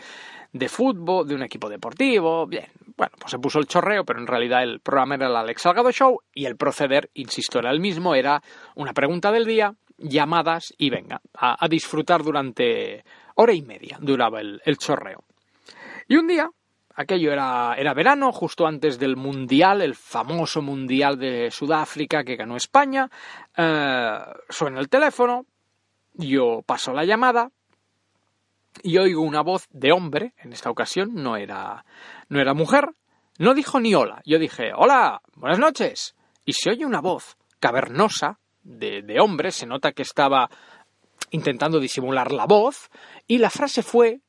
de 0.53 0.68
fútbol, 0.68 1.27
de 1.27 1.35
un 1.35 1.42
equipo 1.42 1.68
deportivo. 1.68 2.46
Bien, 2.46 2.66
bueno, 2.96 3.12
pues 3.18 3.31
se 3.31 3.38
puso 3.38 3.59
el 3.59 3.66
chorreo, 3.66 4.05
pero 4.05 4.20
en 4.20 4.27
realidad 4.27 4.62
el 4.62 4.81
programa 4.81 5.14
era 5.14 5.29
el 5.29 5.37
Alex 5.37 5.62
Salgado 5.62 5.90
Show 5.92 6.20
y 6.35 6.46
el 6.46 6.57
proceder, 6.57 7.11
insisto, 7.14 7.59
era 7.59 7.70
el 7.70 7.81
mismo, 7.81 8.14
era 8.14 8.42
una 8.75 8.92
pregunta 8.92 9.31
del 9.33 9.46
día, 9.46 9.75
llamadas 9.98 10.75
y 10.79 10.90
venga, 10.90 11.20
a, 11.35 11.64
a 11.64 11.68
disfrutar 11.68 12.22
durante 12.22 13.05
hora 13.35 13.53
y 13.53 13.62
media 13.62 13.98
duraba 14.01 14.40
el, 14.40 14.61
el 14.64 14.77
chorreo. 14.77 15.25
Y 16.09 16.16
un 16.16 16.27
día, 16.27 16.51
aquello 16.95 17.33
era, 17.33 17.75
era 17.77 17.95
verano, 17.95 18.33
justo 18.33 18.67
antes 18.67 18.99
del 18.99 19.17
Mundial, 19.17 19.83
el 19.83 19.95
famoso 19.95 20.63
Mundial 20.63 21.19
de 21.19 21.51
Sudáfrica 21.51 22.25
que 22.25 22.37
ganó 22.37 22.57
España, 22.57 23.11
eh, 23.57 24.19
suena 24.49 24.81
el 24.81 24.89
teléfono, 24.89 25.47
yo 26.15 26.63
paso 26.67 26.93
la 26.93 27.05
llamada 27.05 27.51
y 28.83 28.99
oigo 28.99 29.23
una 29.23 29.43
voz 29.43 29.67
de 29.71 29.93
hombre, 29.93 30.35
en 30.39 30.53
esta 30.53 30.71
ocasión 30.71 31.15
no 31.15 31.37
era, 31.37 31.85
no 32.29 32.41
era 32.41 32.55
mujer, 32.55 32.91
no 33.39 33.55
dijo 33.55 33.81
ni 33.81 33.95
hola, 33.95 34.23
yo 34.25 34.39
dije, 34.39 34.73
hola, 34.75 35.21
buenas 35.35 35.59
noches, 35.59 36.15
y 36.45 36.53
se 36.53 36.71
oye 36.71 36.85
una 36.85 37.01
voz 37.01 37.37
cavernosa 37.61 38.39
de, 38.63 39.03
de 39.03 39.21
hombre, 39.21 39.51
se 39.51 39.67
nota 39.67 39.93
que 39.93 40.03
estaba 40.03 40.49
intentando 41.31 41.81
disimular 41.81 42.33
la 42.33 42.47
voz, 42.47 42.91
y 43.27 43.39
la 43.39 43.51
frase 43.51 43.83
fue 43.83 44.21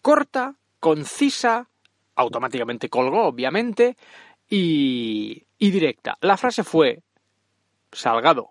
corta, 0.00 0.56
concisa, 0.80 1.68
automáticamente 2.16 2.88
colgó, 2.88 3.26
obviamente, 3.26 3.96
y, 4.48 5.46
y 5.58 5.70
directa. 5.70 6.18
La 6.20 6.36
frase 6.36 6.64
fue, 6.64 7.02
Salgado, 7.92 8.50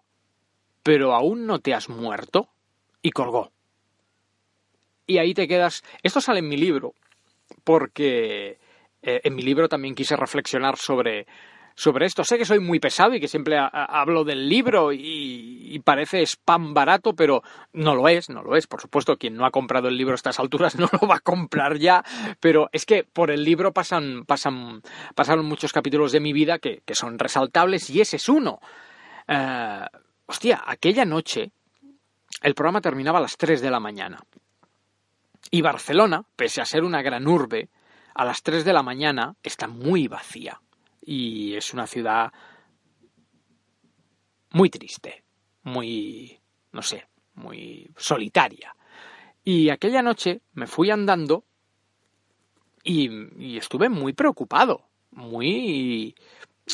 pero 0.83 1.13
aún 1.13 1.45
no 1.45 1.59
te 1.59 1.73
has 1.73 1.89
muerto, 1.89 2.49
y 3.01 3.11
colgó. 3.11 3.51
Y 5.07 5.17
ahí 5.17 5.33
te 5.33 5.47
quedas. 5.47 5.83
Esto 6.03 6.21
sale 6.21 6.39
en 6.39 6.47
mi 6.49 6.57
libro, 6.57 6.93
porque 7.63 8.59
eh, 9.01 9.21
en 9.23 9.35
mi 9.35 9.41
libro 9.41 9.69
también 9.69 9.95
quise 9.95 10.15
reflexionar 10.15 10.77
sobre, 10.77 11.25
sobre 11.79 12.05
esto. 12.05 12.25
Sé 12.25 12.37
que 12.37 12.43
soy 12.43 12.59
muy 12.59 12.81
pesado 12.81 13.15
y 13.15 13.21
que 13.21 13.29
siempre 13.29 13.57
hablo 13.57 14.25
del 14.25 14.49
libro 14.49 14.91
y, 14.91 15.81
parece 15.85 16.21
spam 16.25 16.73
barato, 16.73 17.15
pero 17.15 17.41
no 17.71 17.95
lo 17.95 18.09
es, 18.09 18.29
no 18.29 18.43
lo 18.43 18.57
es. 18.57 18.67
Por 18.67 18.81
supuesto, 18.81 19.15
quien 19.15 19.35
no 19.35 19.45
ha 19.45 19.51
comprado 19.51 19.87
el 19.87 19.95
libro 19.95 20.11
a 20.11 20.15
estas 20.15 20.39
alturas 20.39 20.75
no 20.79 20.89
lo 20.91 21.07
va 21.07 21.15
a 21.15 21.19
comprar 21.21 21.77
ya, 21.77 22.03
pero 22.41 22.69
es 22.73 22.85
que 22.85 23.05
por 23.05 23.31
el 23.31 23.45
libro 23.45 23.71
pasan, 23.71 24.25
pasan, 24.25 24.81
pasaron 25.15 25.45
muchos 25.45 25.71
capítulos 25.71 26.11
de 26.11 26.19
mi 26.19 26.33
vida 26.33 26.59
que, 26.59 26.81
que 26.85 26.95
son 26.95 27.17
resaltables 27.17 27.89
y 27.89 28.01
ese 28.01 28.17
es 28.17 28.27
uno. 28.27 28.59
Eh, 29.25 29.85
hostia, 30.25 30.61
aquella 30.65 31.05
noche 31.05 31.53
el 32.41 32.55
programa 32.55 32.81
terminaba 32.81 33.19
a 33.19 33.21
las 33.21 33.37
3 33.37 33.61
de 33.61 33.71
la 33.71 33.79
mañana. 33.79 34.19
Y 35.49 35.61
Barcelona, 35.61 36.23
pese 36.35 36.59
a 36.59 36.65
ser 36.65 36.83
una 36.83 37.01
gran 37.01 37.25
urbe, 37.25 37.69
a 38.13 38.25
las 38.25 38.43
3 38.43 38.65
de 38.65 38.73
la 38.73 38.83
mañana 38.83 39.35
está 39.43 39.69
muy 39.69 40.09
vacía. 40.09 40.59
Y 41.01 41.55
es 41.55 41.73
una 41.73 41.87
ciudad 41.87 42.31
muy 44.51 44.69
triste, 44.69 45.23
muy, 45.63 46.39
no 46.71 46.81
sé, 46.81 47.07
muy 47.35 47.89
solitaria. 47.97 48.75
Y 49.43 49.69
aquella 49.69 50.01
noche 50.01 50.41
me 50.53 50.67
fui 50.67 50.91
andando 50.91 51.45
y, 52.83 53.57
estuve 53.57 53.89
muy 53.89 54.13
preocupado, 54.13 54.89
muy... 55.11 56.15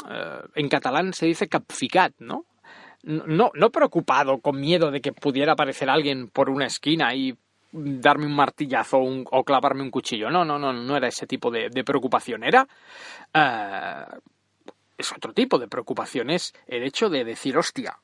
eh, 0.09 0.41
en 0.55 0.69
catalán 0.69 1.13
se 1.13 1.25
dice 1.25 1.47
capficat, 1.47 2.13
¿no? 2.19 2.45
No, 3.03 3.51
no 3.53 3.71
preocupado, 3.71 4.39
con 4.39 4.59
miedo 4.59 4.89
de 4.89 4.99
que 4.99 5.13
pudiera 5.13 5.53
aparecer 5.53 5.89
alguien 5.89 6.27
por 6.27 6.49
una 6.49 6.65
esquina 6.65 7.13
y 7.13 7.37
darme 7.75 8.25
un 8.25 8.35
martillazo 8.35 8.97
o, 8.99 9.43
clavarme 9.43 9.83
un 9.83 9.91
cuchillo. 9.91 10.29
No, 10.29 10.45
no, 10.45 10.57
no, 10.57 10.71
no 10.73 10.97
era 10.97 11.07
ese 11.07 11.27
tipo 11.27 11.51
de, 11.51 11.69
preocupación. 11.83 12.43
Era. 12.43 12.67
eh, 13.33 14.05
es 14.97 15.11
otro 15.11 15.33
tipo 15.33 15.59
de 15.59 15.67
preocupación. 15.67 16.29
Es 16.29 16.53
el 16.67 16.83
hecho 16.83 17.09
de 17.09 17.25
decir, 17.25 17.57
hostia, 17.57 17.99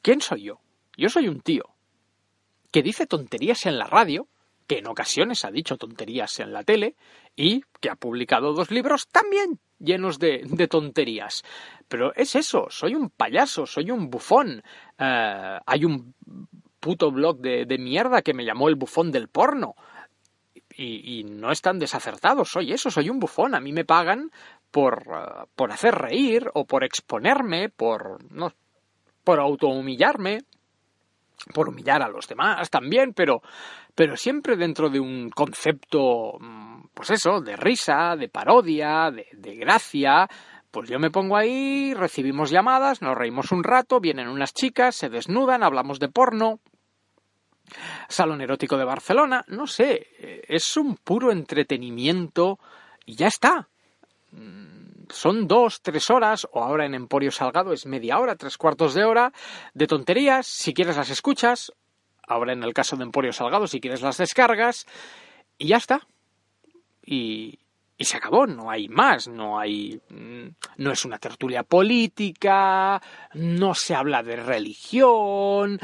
¿quién 0.00 0.20
soy 0.20 0.44
yo? 0.44 0.60
Yo 0.96 1.08
soy 1.08 1.28
un 1.28 1.40
tío 1.40 1.64
que 2.70 2.82
dice 2.82 3.06
tonterías 3.06 3.66
en 3.66 3.78
la 3.78 3.86
radio, 3.86 4.28
que 4.66 4.78
en 4.78 4.86
ocasiones 4.86 5.44
ha 5.44 5.50
dicho 5.50 5.76
tonterías 5.76 6.38
en 6.40 6.52
la 6.52 6.62
tele, 6.62 6.94
y 7.34 7.62
que 7.80 7.90
ha 7.90 7.96
publicado 7.96 8.52
dos 8.52 8.70
libros 8.70 9.08
también 9.08 9.60
llenos 9.78 10.18
de, 10.18 10.42
de 10.44 10.68
tonterías. 10.68 11.42
Pero 11.88 12.14
es 12.14 12.34
eso, 12.34 12.66
soy 12.70 12.94
un 12.94 13.10
payaso, 13.10 13.66
soy 13.66 13.90
un 13.90 14.10
bufón. 14.10 14.62
Eh, 14.98 15.58
hay 15.64 15.84
un 15.84 16.14
puto 16.86 17.10
blog 17.10 17.40
de, 17.40 17.66
de 17.66 17.78
mierda 17.78 18.22
que 18.22 18.32
me 18.32 18.44
llamó 18.44 18.68
el 18.68 18.76
bufón 18.76 19.10
del 19.10 19.26
porno. 19.26 19.74
Y, 20.78 21.18
y 21.18 21.24
no 21.24 21.50
están 21.50 21.80
desacertados, 21.80 22.50
soy 22.50 22.72
eso, 22.72 22.92
soy 22.92 23.10
un 23.10 23.18
bufón. 23.18 23.56
A 23.56 23.60
mí 23.60 23.72
me 23.72 23.84
pagan 23.84 24.30
por, 24.70 25.02
eh, 25.08 25.46
por 25.56 25.72
hacer 25.72 25.96
reír 25.96 26.48
o 26.54 26.64
por 26.64 26.84
exponerme, 26.84 27.70
por, 27.70 28.22
no, 28.30 28.52
por 29.24 29.40
autohumillarme, 29.40 30.42
por 31.52 31.68
humillar 31.70 32.02
a 32.02 32.08
los 32.08 32.28
demás 32.28 32.70
también, 32.70 33.14
pero, 33.14 33.42
pero 33.96 34.16
siempre 34.16 34.54
dentro 34.56 34.88
de 34.88 35.00
un 35.00 35.28
concepto, 35.30 36.38
mm, 36.38 36.84
pues 36.94 37.10
eso, 37.10 37.40
de 37.40 37.56
risa, 37.56 38.14
de 38.16 38.28
parodia, 38.28 39.10
de, 39.10 39.26
de 39.32 39.56
gracia. 39.56 40.28
Pues 40.70 40.88
yo 40.88 41.00
me 41.00 41.10
pongo 41.10 41.36
ahí, 41.36 41.94
recibimos 41.94 42.50
llamadas, 42.50 43.02
nos 43.02 43.16
reímos 43.16 43.50
un 43.50 43.64
rato, 43.64 43.98
vienen 43.98 44.28
unas 44.28 44.52
chicas, 44.52 44.94
se 44.94 45.08
desnudan, 45.08 45.64
hablamos 45.64 45.98
de 45.98 46.10
porno, 46.10 46.60
Salón 48.08 48.40
Erótico 48.40 48.76
de 48.76 48.84
Barcelona, 48.84 49.44
no 49.48 49.66
sé, 49.66 50.08
eh, 50.18 50.42
es 50.48 50.76
un 50.76 50.96
puro 50.96 51.32
entretenimiento 51.32 52.58
y 53.04 53.14
ya 53.16 53.28
está. 53.28 53.68
Mm, 54.32 55.06
Son 55.08 55.46
dos, 55.46 55.82
tres 55.82 56.10
horas, 56.10 56.48
o 56.52 56.62
ahora 56.62 56.84
en 56.84 56.94
Emporio 56.94 57.30
Salgado 57.30 57.72
es 57.72 57.86
media 57.86 58.18
hora, 58.18 58.34
tres 58.36 58.56
cuartos 58.58 58.92
de 58.94 59.04
hora, 59.04 59.32
de 59.72 59.86
tonterías, 59.86 60.46
si 60.48 60.74
quieres 60.74 60.96
las 60.96 61.10
escuchas, 61.10 61.72
ahora 62.26 62.52
en 62.52 62.64
el 62.64 62.74
caso 62.74 62.96
de 62.96 63.04
Emporio 63.04 63.32
Salgado, 63.32 63.66
si 63.68 63.80
quieres 63.80 64.02
las 64.02 64.16
descargas, 64.16 64.84
y 65.58 65.68
ya 65.68 65.76
está. 65.76 66.00
Y, 67.04 67.60
y 67.96 68.04
se 68.04 68.16
acabó, 68.16 68.48
no 68.48 68.68
hay 68.68 68.88
más, 68.88 69.28
no 69.28 69.58
hay. 69.60 70.00
mm, 70.10 70.48
No 70.78 70.90
es 70.90 71.04
una 71.04 71.18
tertulia 71.18 71.62
política, 71.62 73.00
no 73.34 73.74
se 73.74 73.94
habla 73.94 74.24
de 74.24 74.36
religión. 74.36 75.78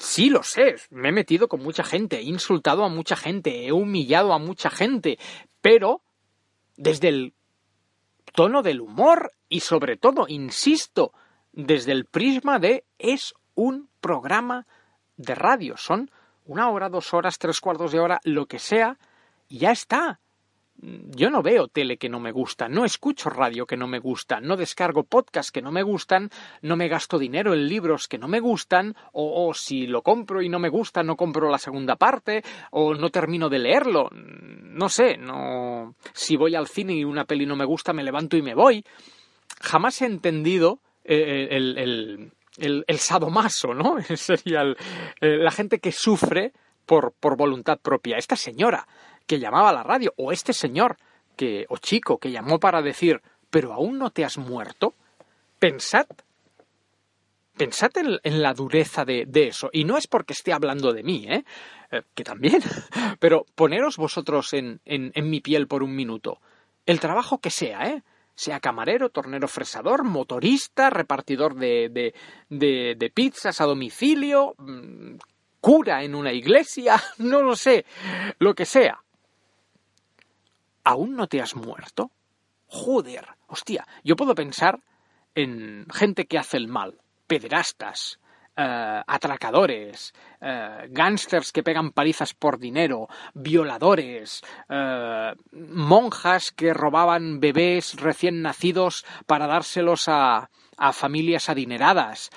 Sí, 0.00 0.30
lo 0.30 0.42
sé, 0.42 0.76
me 0.88 1.10
he 1.10 1.12
metido 1.12 1.46
con 1.46 1.62
mucha 1.62 1.84
gente, 1.84 2.20
he 2.20 2.22
insultado 2.22 2.84
a 2.84 2.88
mucha 2.88 3.16
gente, 3.16 3.66
he 3.66 3.72
humillado 3.72 4.32
a 4.32 4.38
mucha 4.38 4.70
gente, 4.70 5.18
pero 5.60 6.00
desde 6.78 7.08
el 7.08 7.34
tono 8.32 8.62
del 8.62 8.80
humor 8.80 9.32
y 9.50 9.60
sobre 9.60 9.98
todo, 9.98 10.24
insisto, 10.26 11.12
desde 11.52 11.92
el 11.92 12.06
prisma 12.06 12.58
de 12.58 12.86
es 12.98 13.34
un 13.54 13.90
programa 14.00 14.66
de 15.18 15.34
radio, 15.34 15.76
son 15.76 16.10
una 16.46 16.70
hora, 16.70 16.88
dos 16.88 17.12
horas, 17.12 17.38
tres 17.38 17.60
cuartos 17.60 17.92
de 17.92 18.00
hora, 18.00 18.20
lo 18.24 18.46
que 18.46 18.58
sea, 18.58 18.98
y 19.48 19.58
ya 19.58 19.70
está. 19.70 20.18
Yo 20.82 21.28
no 21.28 21.42
veo 21.42 21.68
tele 21.68 21.98
que 21.98 22.08
no 22.08 22.20
me 22.20 22.32
gusta, 22.32 22.68
no 22.68 22.86
escucho 22.86 23.28
radio 23.28 23.66
que 23.66 23.76
no 23.76 23.86
me 23.86 23.98
gusta, 23.98 24.40
no 24.40 24.56
descargo 24.56 25.04
podcasts 25.04 25.52
que 25.52 25.60
no 25.60 25.70
me 25.70 25.82
gustan, 25.82 26.30
no 26.62 26.74
me 26.74 26.88
gasto 26.88 27.18
dinero 27.18 27.52
en 27.52 27.68
libros 27.68 28.08
que 28.08 28.16
no 28.16 28.28
me 28.28 28.40
gustan, 28.40 28.96
o, 29.12 29.52
si 29.52 29.86
lo 29.86 30.00
compro 30.00 30.40
y 30.40 30.48
no 30.48 30.58
me 30.58 30.70
gusta, 30.70 31.02
no 31.02 31.16
compro 31.16 31.50
la 31.50 31.58
segunda 31.58 31.96
parte, 31.96 32.42
o 32.70 32.94
no 32.94 33.10
termino 33.10 33.50
de 33.50 33.58
leerlo. 33.58 34.08
No 34.10 34.88
sé, 34.88 35.18
no. 35.18 35.94
Si 36.14 36.36
voy 36.36 36.54
al 36.54 36.66
cine 36.66 36.94
y 36.94 37.04
una 37.04 37.26
peli 37.26 37.44
no 37.44 37.56
me 37.56 37.66
gusta, 37.66 37.92
me 37.92 38.04
levanto 38.04 38.38
y 38.38 38.42
me 38.42 38.54
voy. 38.54 38.82
Jamás 39.60 40.00
he 40.00 40.06
entendido 40.06 40.80
eh, 41.04 41.48
el, 41.50 41.76
el, 41.76 42.32
el, 42.56 42.84
el 42.86 42.98
sadomaso, 42.98 43.74
¿no? 43.74 43.96
Sería 44.16 44.62
eh, 45.20 45.36
la 45.36 45.50
gente 45.50 45.78
que 45.78 45.92
sufre 45.92 46.52
por, 46.86 47.12
por 47.12 47.36
voluntad 47.36 47.78
propia. 47.78 48.16
Esta 48.16 48.36
señora 48.36 48.88
que 49.30 49.38
llamaba 49.38 49.68
a 49.68 49.72
la 49.72 49.84
radio, 49.84 50.12
o 50.16 50.32
este 50.32 50.52
señor 50.52 50.96
que, 51.36 51.64
o 51.68 51.78
chico 51.78 52.18
que 52.18 52.32
llamó 52.32 52.58
para 52.58 52.82
decir, 52.82 53.22
pero 53.48 53.72
aún 53.72 53.96
no 53.96 54.10
te 54.10 54.24
has 54.24 54.38
muerto, 54.38 54.96
pensad, 55.56 56.06
pensad 57.56 57.96
en, 57.96 58.18
en 58.24 58.42
la 58.42 58.54
dureza 58.54 59.04
de, 59.04 59.26
de 59.28 59.46
eso. 59.46 59.70
Y 59.72 59.84
no 59.84 59.96
es 59.96 60.08
porque 60.08 60.32
esté 60.32 60.52
hablando 60.52 60.92
de 60.92 61.04
mí, 61.04 61.26
¿eh? 61.28 61.44
Eh, 61.92 62.02
que 62.12 62.24
también, 62.24 62.60
pero 63.20 63.46
poneros 63.54 63.98
vosotros 63.98 64.52
en, 64.52 64.80
en, 64.84 65.12
en 65.14 65.30
mi 65.30 65.40
piel 65.40 65.68
por 65.68 65.84
un 65.84 65.94
minuto. 65.94 66.40
El 66.84 66.98
trabajo 66.98 67.38
que 67.38 67.50
sea, 67.50 67.88
¿eh? 67.88 68.02
Sea 68.34 68.58
camarero, 68.58 69.10
tornero 69.10 69.46
fresador, 69.46 70.02
motorista, 70.02 70.90
repartidor 70.90 71.54
de, 71.54 71.88
de, 72.48 72.96
de, 72.98 73.10
pizzas 73.10 73.60
a 73.60 73.64
domicilio, 73.64 74.56
mm, 74.58 75.18
cura 75.60 76.02
en 76.02 76.16
una 76.16 76.32
iglesia, 76.32 77.00
no 77.18 77.42
lo 77.42 77.54
sé, 77.54 77.86
lo 78.40 78.56
que 78.56 78.66
sea. 78.66 79.04
¿Aún 80.84 81.16
no 81.16 81.26
te 81.26 81.40
has 81.40 81.56
muerto? 81.56 82.10
Joder, 82.66 83.26
hostia, 83.48 83.86
yo 84.04 84.16
puedo 84.16 84.34
pensar 84.34 84.80
en 85.34 85.86
gente 85.92 86.26
que 86.26 86.38
hace 86.38 86.56
el 86.56 86.68
mal, 86.68 87.00
pederastas, 87.26 88.20
eh, 88.56 89.02
atracadores, 89.06 90.12
eh, 90.40 90.86
gángsters 90.90 91.52
que 91.52 91.62
pegan 91.62 91.92
palizas 91.92 92.34
por 92.34 92.58
dinero, 92.58 93.08
violadores, 93.34 94.42
eh, 94.68 95.32
monjas 95.52 96.52
que 96.52 96.74
robaban 96.74 97.40
bebés 97.40 97.94
recién 97.94 98.42
nacidos 98.42 99.04
para 99.26 99.46
dárselos 99.46 100.08
a, 100.08 100.50
a 100.76 100.92
familias 100.92 101.48
adineradas, 101.48 102.30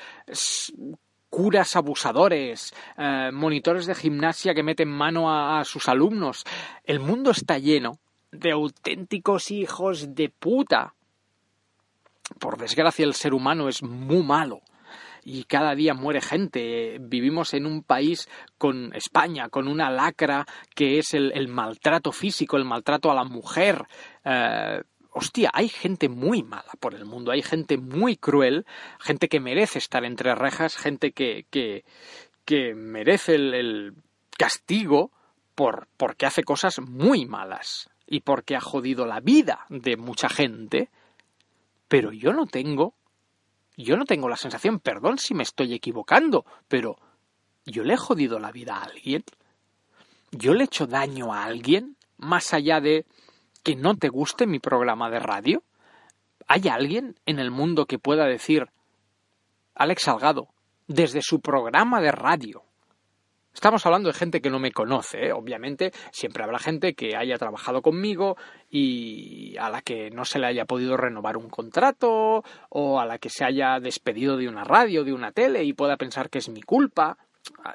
curas 1.30 1.76
abusadores, 1.76 2.74
eh, 2.98 3.32
monitores 3.34 3.86
de 3.86 3.96
gimnasia 3.96 4.54
que 4.54 4.64
meten 4.64 4.90
mano 4.90 5.32
a 5.34 5.64
sus 5.66 5.90
alumnos. 5.90 6.44
El 6.84 7.00
mundo 7.00 7.32
está 7.32 7.58
lleno 7.58 8.00
de 8.34 8.52
auténticos 8.52 9.52
hijos 9.52 10.16
de 10.16 10.30
puta. 10.30 10.96
Por 12.40 12.58
desgracia, 12.58 13.06
el 13.06 13.14
ser 13.14 13.34
humano 13.34 13.70
es 13.70 13.84
muy 13.84 14.24
malo 14.24 14.62
y 15.24 15.44
cada 15.46 15.76
día 15.76 15.94
muere 15.94 16.22
gente. 16.22 16.98
Vivimos 17.00 17.54
en 17.54 17.66
un 17.66 17.84
país 17.84 18.28
con 18.58 18.94
España, 18.94 19.50
con 19.50 19.68
una 19.68 19.90
lacra 19.90 20.46
que 20.76 20.98
es 20.98 21.14
el, 21.14 21.32
el 21.36 21.48
maltrato 21.48 22.12
físico, 22.12 22.58
el 22.58 22.66
maltrato 22.66 23.12
a 23.12 23.16
la 23.16 23.24
mujer. 23.24 23.86
Eh, 24.26 24.82
hostia, 25.12 25.52
hay 25.54 25.70
gente 25.70 26.10
muy 26.10 26.44
mala 26.44 26.72
por 26.80 26.96
el 26.96 27.06
mundo, 27.06 27.32
hay 27.32 27.42
gente 27.42 27.78
muy 27.78 28.18
cruel, 28.18 28.66
gente 29.00 29.30
que 29.30 29.40
merece 29.40 29.80
estar 29.80 30.04
entre 30.06 30.34
rejas, 30.36 30.76
gente 30.76 31.12
que, 31.12 31.46
que, 31.50 31.86
que 32.46 32.74
merece 32.74 33.36
el, 33.36 33.54
el 33.54 33.94
castigo 34.38 35.12
por, 35.56 35.88
porque 35.98 36.26
hace 36.26 36.44
cosas 36.44 36.80
muy 36.80 37.26
malas 37.26 37.93
y 38.08 38.22
porque 38.22 38.56
ha 38.56 38.62
jodido 38.62 39.06
la 39.06 39.20
vida 39.20 39.66
de 39.70 39.98
mucha 39.98 40.30
gente. 40.30 40.90
Pero 41.88 42.12
yo 42.12 42.34
no 42.34 42.46
tengo 42.46 42.96
yo 43.76 43.98
no 43.98 44.06
tengo 44.06 44.30
la 44.30 44.38
sensación, 44.38 44.80
perdón 44.80 45.18
si 45.18 45.34
me 45.34 45.44
estoy 45.44 45.74
equivocando, 45.74 46.46
pero 46.68 46.98
¿yo 47.66 47.84
le 47.84 47.96
he 47.96 47.98
jodido 47.98 48.40
la 48.40 48.52
vida 48.52 48.76
a 48.76 48.84
alguien? 48.84 49.24
¿Yo 50.32 50.54
le 50.54 50.62
he 50.62 50.66
hecho 50.66 50.86
daño 50.86 51.34
a 51.34 51.44
alguien 51.44 51.98
más 52.18 52.54
allá 52.54 52.82
de 52.82 53.06
que 53.64 53.76
no 53.76 53.96
te 53.96 54.10
guste 54.10 54.46
mi 54.46 54.60
programa 54.60 55.10
de 55.10 55.20
radio? 55.20 55.64
¿Hay 56.48 56.68
alguien 56.68 57.16
en 57.26 57.40
el 57.40 57.50
mundo 57.50 57.86
que 57.86 57.98
pueda 57.98 58.26
decir, 58.26 58.68
Alex 59.76 60.04
Salgado, 60.04 60.50
desde 60.88 61.22
su 61.22 61.40
programa 61.40 62.00
de 62.02 62.12
radio, 62.12 62.64
Estamos 63.54 63.86
hablando 63.86 64.10
de 64.10 64.14
gente 64.14 64.42
que 64.42 64.50
no 64.50 64.58
me 64.58 64.72
conoce, 64.72 65.28
¿eh? 65.28 65.32
obviamente 65.32 65.92
siempre 66.12 66.44
habrá 66.44 66.58
gente 66.58 66.96
que 66.96 67.16
haya 67.16 67.38
trabajado 67.38 67.84
conmigo 67.84 68.36
y 68.70 69.56
a 69.58 69.70
la 69.70 69.82
que 69.84 70.10
no 70.10 70.26
se 70.26 70.40
le 70.40 70.48
haya 70.48 70.66
podido 70.66 70.98
renovar 70.98 71.38
un 71.38 71.50
contrato 71.50 72.44
o 72.70 73.00
a 73.00 73.06
la 73.06 73.20
que 73.20 73.30
se 73.30 73.46
haya 73.46 73.80
despedido 73.80 74.38
de 74.38 74.50
una 74.50 74.64
radio, 74.64 75.04
de 75.04 75.14
una 75.14 75.32
tele 75.32 75.64
y 75.64 75.74
pueda 75.74 75.98
pensar 75.98 76.32
que 76.32 76.40
es 76.40 76.50
mi 76.50 76.64
culpa. 76.64 77.18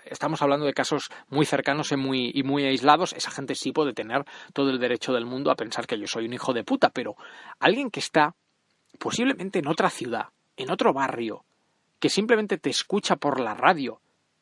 Estamos 0.05 0.43
hablando 0.43 0.67
de 0.67 0.73
casos 0.75 1.11
muy 1.29 1.47
cercanos 1.47 1.93
y 1.93 1.97
muy, 1.97 2.33
y 2.35 2.43
muy 2.43 2.65
aislados. 2.65 3.13
Esa 3.13 3.31
gente 3.31 3.55
sí 3.55 3.71
puede 3.71 3.93
tener 3.93 4.25
todo 4.53 4.71
el 4.71 4.81
derecho 4.81 5.13
del 5.13 5.27
mundo 5.27 5.53
a 5.53 5.57
pensar 5.57 5.87
que 5.87 5.99
yo 5.99 6.09
soy 6.09 6.27
un 6.27 6.33
hijo 6.33 6.53
de 6.53 6.65
puta, 6.65 6.91
pero 6.91 7.15
alguien 7.61 7.91
que 7.91 8.01
está 8.01 8.35
posiblemente 8.99 9.61
en 9.61 9.69
otra 9.69 9.91
ciudad, 9.91 10.31
en 10.57 10.73
otro 10.73 10.93
barrio, 10.93 11.45
que 12.01 12.09
simplemente 12.09 12.59
te 12.59 12.71
escucha 12.71 13.15
por 13.17 13.39
la 13.39 13.55
radio, 13.55 14.01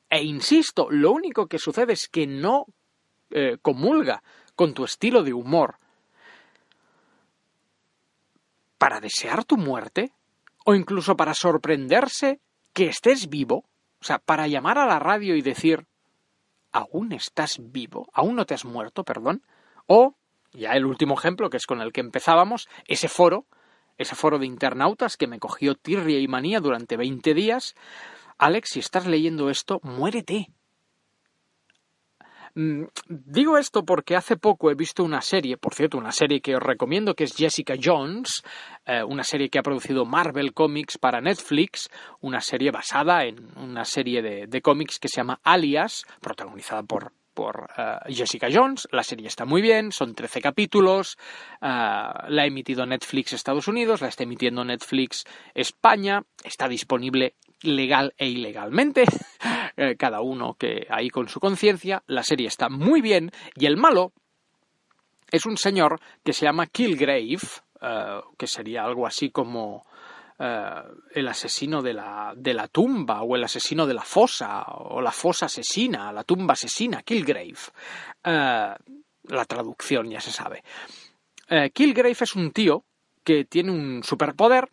e 0.09 0.23
insisto, 0.23 0.89
lo 0.91 1.13
único 1.13 1.47
que 1.47 1.59
sucede 1.59 1.93
es 1.93 2.09
que 2.09 2.27
no 2.27 2.67
eh, 3.31 3.59
comulga 3.61 4.23
con 4.55 4.73
tu 4.75 4.85
estilo 4.85 5.23
de 5.23 5.33
humor. 5.33 5.79
Para 8.79 9.01
desear 9.01 9.45
tu 9.45 9.57
muerte 9.57 10.13
o 10.65 10.75
incluso 10.75 11.17
para 11.17 11.35
sorprenderse 11.35 12.41
que 12.73 12.87
estés 12.87 13.29
vivo, 13.29 13.65
o 14.01 14.05
sea, 14.05 14.19
para 14.19 14.47
llamar 14.47 14.79
a 14.79 14.87
la 14.87 14.99
radio 14.99 15.35
y 15.35 15.43
decir, 15.43 15.87
aún 16.73 17.13
estás 17.13 17.59
vivo, 17.59 18.09
aún 18.13 18.37
no 18.37 18.45
te 18.45 18.55
has 18.55 18.65
muerto, 18.65 19.03
perdón, 19.03 19.43
o, 19.87 20.15
ya 20.53 20.73
el 20.73 20.85
último 20.85 21.15
ejemplo, 21.15 21.49
que 21.51 21.57
es 21.57 21.67
con 21.67 21.81
el 21.81 21.93
que 21.93 22.01
empezábamos, 22.01 22.69
ese 22.87 23.09
foro, 23.09 23.47
ese 23.97 24.15
foro 24.15 24.39
de 24.39 24.47
internautas 24.47 25.17
que 25.17 25.27
me 25.27 25.39
cogió 25.39 25.75
tirria 25.75 26.19
y 26.19 26.29
manía 26.29 26.61
durante 26.61 26.97
20 26.97 27.33
días, 27.35 27.75
Alex, 28.39 28.71
si 28.71 28.81
estás 28.81 29.07
leyendo 29.07 29.51
esto, 29.51 29.81
muérete. 29.83 30.49
Mm, 32.55 32.85
Digo 33.09 33.59
esto 33.59 33.85
porque 33.85 34.17
hace 34.17 34.37
poco 34.39 34.71
he 34.71 34.75
visto 34.75 35.05
una 35.05 35.21
serie, 35.21 35.59
por 35.59 35.75
cierto, 35.75 35.99
una 35.99 36.11
serie 36.11 36.41
que 36.41 36.57
os 36.57 36.63
recomiendo, 36.63 37.15
que 37.15 37.25
es 37.25 37.37
Jessica 37.37 37.75
Jones, 37.83 38.43
eh, 38.87 39.03
una 39.05 39.25
serie 39.25 39.51
que 39.51 39.59
ha 39.59 39.63
producido 39.63 40.07
Marvel 40.07 40.55
Comics 40.55 40.97
para 40.97 41.21
Netflix, 41.21 41.91
una 42.21 42.41
serie 42.41 42.71
basada 42.71 43.25
en 43.25 43.47
una 43.59 43.85
serie 43.85 44.23
de, 44.23 44.63
cómics 44.63 44.99
que 44.99 45.09
se 45.09 45.17
llama 45.19 45.39
Alias, 45.45 46.07
protagonizada 46.23 46.83
por, 46.83 47.13
por 47.35 47.69
eh, 47.77 47.99
Jessica 48.09 48.49
Jones. 48.51 48.89
La 48.91 49.03
serie 49.03 49.29
está 49.29 49.45
muy 49.45 49.61
bien, 49.61 49.93
son 49.93 50.15
13 50.15 50.41
capítulos, 50.41 51.19
eh, 51.61 51.67
la 51.67 52.43
ha 52.43 52.47
emitido 52.47 52.87
Netflix 52.87 53.35
Estados 53.35 53.69
Unidos, 53.69 54.01
la 54.01 54.09
está 54.09 54.23
emitiendo 54.23 54.65
Netflix 54.65 55.25
España, 55.55 56.23
está 56.43 56.69
disponible 56.69 57.35
legal 57.63 58.15
e 58.17 58.29
ilegalmente, 58.29 59.05
eh, 59.77 59.97
cada 59.97 60.21
uno 60.21 60.55
que 60.55 60.87
ahí 60.91 61.11
con 61.11 61.29
su 61.29 61.41
conciencia, 61.41 62.03
la 62.07 62.23
serie 62.23 62.49
está 62.49 62.69
muy 62.69 63.01
bien 63.01 63.31
y 63.55 63.67
el 63.67 63.77
malo 63.77 64.13
es 65.31 65.47
un 65.47 65.57
señor 65.57 66.01
que 66.25 66.33
se 66.33 66.47
llama 66.47 66.67
Kilgrave, 66.67 67.39
eh, 67.81 68.21
que 68.37 68.47
sería 68.47 68.85
algo 68.85 69.07
así 69.07 69.31
como 69.31 69.85
eh, 70.39 70.83
el 71.15 71.29
asesino 71.29 71.83
de 71.83 71.95
la, 71.95 72.33
de 72.37 72.55
la 72.55 72.69
tumba 72.69 73.23
o 73.23 73.37
el 73.37 73.45
asesino 73.45 73.87
de 73.87 73.95
la 73.95 74.03
fosa 74.03 74.65
o 74.67 75.01
la 75.01 75.13
fosa 75.13 75.47
asesina, 75.47 76.13
la 76.13 76.25
tumba 76.25 76.53
asesina, 76.53 77.03
Kilgrave. 77.03 77.55
La 79.29 79.45
traducción 79.45 80.09
ya 80.09 80.21
se 80.21 80.31
sabe. 80.31 80.63
Kilgrave 81.73 82.17
es 82.21 82.37
un 82.37 82.53
tío 82.53 82.85
que 83.25 83.45
tiene 83.45 83.73
un 83.73 84.05
superpoder 84.05 84.69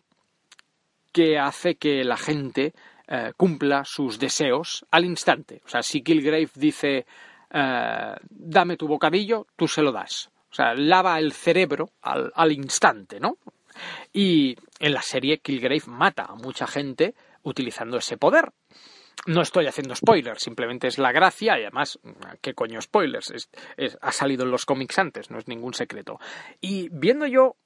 que 1.14 1.38
hace 1.38 1.76
que 1.76 2.02
la 2.02 2.16
gente 2.16 2.74
eh, 3.06 3.32
cumpla 3.36 3.84
sus 3.84 4.18
deseos 4.18 4.84
al 4.90 5.04
instante. 5.04 5.62
O 5.64 5.68
sea, 5.68 5.80
si 5.82 6.02
Kilgrave 6.02 6.50
dice 6.56 7.06
eh, 7.50 8.14
dame 8.28 8.76
tu 8.76 8.88
bocadillo, 8.88 9.46
tú 9.54 9.68
se 9.68 9.80
lo 9.80 9.92
das. 9.92 10.28
O 10.50 10.54
sea, 10.54 10.74
lava 10.74 11.16
el 11.20 11.32
cerebro 11.32 11.90
al, 12.02 12.32
al 12.34 12.50
instante, 12.50 13.20
¿no? 13.20 13.38
Y 14.12 14.56
en 14.80 14.92
la 14.92 15.02
serie 15.02 15.38
Kilgrave 15.38 15.84
mata 15.86 16.24
a 16.24 16.34
mucha 16.34 16.66
gente 16.66 17.14
utilizando 17.44 17.96
ese 17.98 18.16
poder. 18.16 18.50
No 19.26 19.42
estoy 19.42 19.66
haciendo 19.66 19.94
spoilers, 19.94 20.42
simplemente 20.42 20.88
es 20.88 20.98
la 20.98 21.12
gracia 21.12 21.56
y 21.58 21.62
además, 21.62 22.00
¿qué 22.40 22.54
coño 22.54 22.82
spoilers? 22.82 23.48
Ha 24.00 24.12
salido 24.12 24.44
en 24.44 24.50
los 24.50 24.66
cómics 24.66 24.98
antes, 24.98 25.30
no 25.30 25.38
es 25.38 25.46
ningún 25.46 25.74
secreto. 25.74 26.18
Y 26.60 26.88
viendo 26.90 27.26
yo 27.26 27.56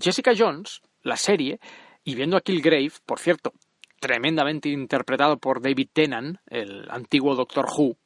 Jessica 0.00 0.32
Jones, 0.36 0.82
la 1.02 1.16
serie, 1.16 1.60
y 2.04 2.14
viendo 2.14 2.36
a 2.36 2.40
Kilgrave, 2.40 2.92
por 3.06 3.18
cierto, 3.18 3.52
tremendamente 4.00 4.68
interpretado 4.68 5.38
por 5.38 5.62
David 5.62 5.88
Tennant, 5.92 6.38
el 6.48 6.90
antiguo 6.90 7.34
Doctor 7.34 7.66
Who, 7.66 7.96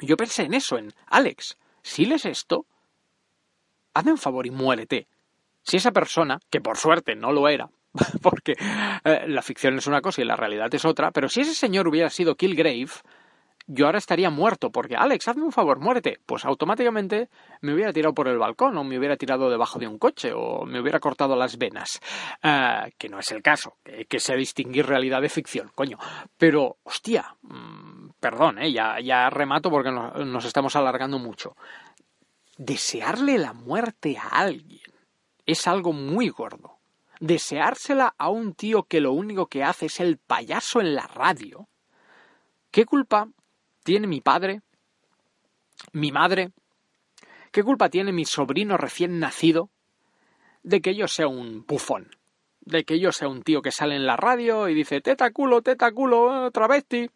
yo 0.00 0.16
pensé 0.16 0.44
en 0.44 0.54
eso, 0.54 0.78
en 0.78 0.92
Alex, 1.08 1.58
si 1.82 2.06
lees 2.06 2.24
esto, 2.24 2.66
hazme 3.94 4.12
un 4.12 4.18
favor 4.18 4.46
y 4.46 4.50
muérete. 4.50 5.06
Si 5.62 5.76
esa 5.76 5.92
persona, 5.92 6.40
que 6.50 6.60
por 6.60 6.78
suerte 6.78 7.14
no 7.14 7.32
lo 7.32 7.48
era, 7.48 7.68
porque 8.22 8.54
eh, 9.04 9.24
la 9.26 9.42
ficción 9.42 9.76
es 9.76 9.86
una 9.86 10.00
cosa 10.00 10.22
y 10.22 10.24
la 10.24 10.36
realidad 10.36 10.74
es 10.74 10.84
otra, 10.84 11.10
pero 11.10 11.28
si 11.28 11.40
ese 11.40 11.54
señor 11.54 11.86
hubiera 11.86 12.08
sido 12.08 12.34
Kilgrave, 12.34 12.88
yo 13.72 13.86
ahora 13.86 13.98
estaría 13.98 14.30
muerto, 14.30 14.70
porque 14.72 14.96
Alex, 14.96 15.28
hazme 15.28 15.44
un 15.44 15.52
favor, 15.52 15.78
muérete. 15.78 16.18
Pues 16.26 16.44
automáticamente 16.44 17.28
me 17.60 17.72
hubiera 17.72 17.92
tirado 17.92 18.12
por 18.14 18.26
el 18.26 18.36
balcón, 18.38 18.76
o 18.76 18.82
me 18.82 18.98
hubiera 18.98 19.16
tirado 19.16 19.48
debajo 19.48 19.78
de 19.78 19.86
un 19.86 19.98
coche, 19.98 20.32
o 20.34 20.64
me 20.66 20.80
hubiera 20.80 20.98
cortado 20.98 21.36
las 21.36 21.56
venas. 21.56 22.00
Ah, 22.42 22.88
que 22.98 23.08
no 23.08 23.20
es 23.20 23.30
el 23.30 23.42
caso, 23.42 23.76
que, 23.84 24.06
que 24.06 24.18
sé 24.18 24.34
distinguir 24.34 24.86
realidad 24.86 25.22
de 25.22 25.28
ficción, 25.28 25.70
coño. 25.74 25.98
Pero, 26.36 26.78
hostia, 26.82 27.36
mm, 27.42 28.10
perdón, 28.18 28.58
eh, 28.58 28.72
ya, 28.72 28.98
ya 29.00 29.30
remato 29.30 29.70
porque 29.70 29.92
no- 29.92 30.10
nos 30.24 30.44
estamos 30.44 30.74
alargando 30.74 31.18
mucho. 31.18 31.54
Desearle 32.58 33.38
la 33.38 33.52
muerte 33.52 34.18
a 34.18 34.28
alguien 34.40 34.80
es 35.46 35.66
algo 35.66 35.92
muy 35.92 36.28
gordo. 36.28 36.78
Deseársela 37.20 38.14
a 38.18 38.30
un 38.30 38.54
tío 38.54 38.84
que 38.84 39.00
lo 39.00 39.12
único 39.12 39.46
que 39.46 39.62
hace 39.62 39.86
es 39.86 40.00
el 40.00 40.18
payaso 40.18 40.80
en 40.80 40.94
la 40.94 41.06
radio. 41.06 41.68
¿Qué 42.70 42.84
culpa 42.84 43.28
tiene 43.82 44.06
mi 44.06 44.20
padre? 44.20 44.62
¿Mi 45.92 46.12
madre? 46.12 46.52
¿Qué 47.50 47.62
culpa 47.62 47.88
tiene 47.88 48.12
mi 48.12 48.24
sobrino 48.24 48.76
recién 48.76 49.18
nacido 49.18 49.70
de 50.62 50.80
que 50.80 50.94
yo 50.94 51.08
sea 51.08 51.26
un 51.26 51.64
bufón? 51.66 52.14
De 52.60 52.84
que 52.84 53.00
yo 53.00 53.12
sea 53.12 53.28
un 53.28 53.42
tío 53.42 53.62
que 53.62 53.72
sale 53.72 53.96
en 53.96 54.06
la 54.06 54.16
radio 54.16 54.68
y 54.68 54.74
dice 54.74 55.00
teta 55.00 55.30
culo, 55.30 55.62
teta 55.62 55.90
culo, 55.92 56.50
travesti. 56.50 57.10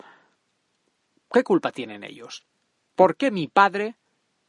¿Qué 1.31 1.42
culpa 1.42 1.70
tienen 1.70 2.03
ellos? 2.03 2.46
¿Por 2.94 3.16
qué 3.16 3.31
mi 3.31 3.48
padre, 3.48 3.96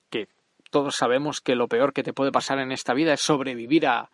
que 0.09 0.29
todos 0.71 0.95
sabemos 0.95 1.41
que 1.41 1.55
lo 1.55 1.67
peor 1.67 1.93
que 1.93 2.03
te 2.03 2.13
puede 2.13 2.31
pasar 2.31 2.59
en 2.59 2.71
esta 2.71 2.93
vida 2.93 3.13
es 3.13 3.21
sobrevivir 3.21 3.87
a, 3.87 4.09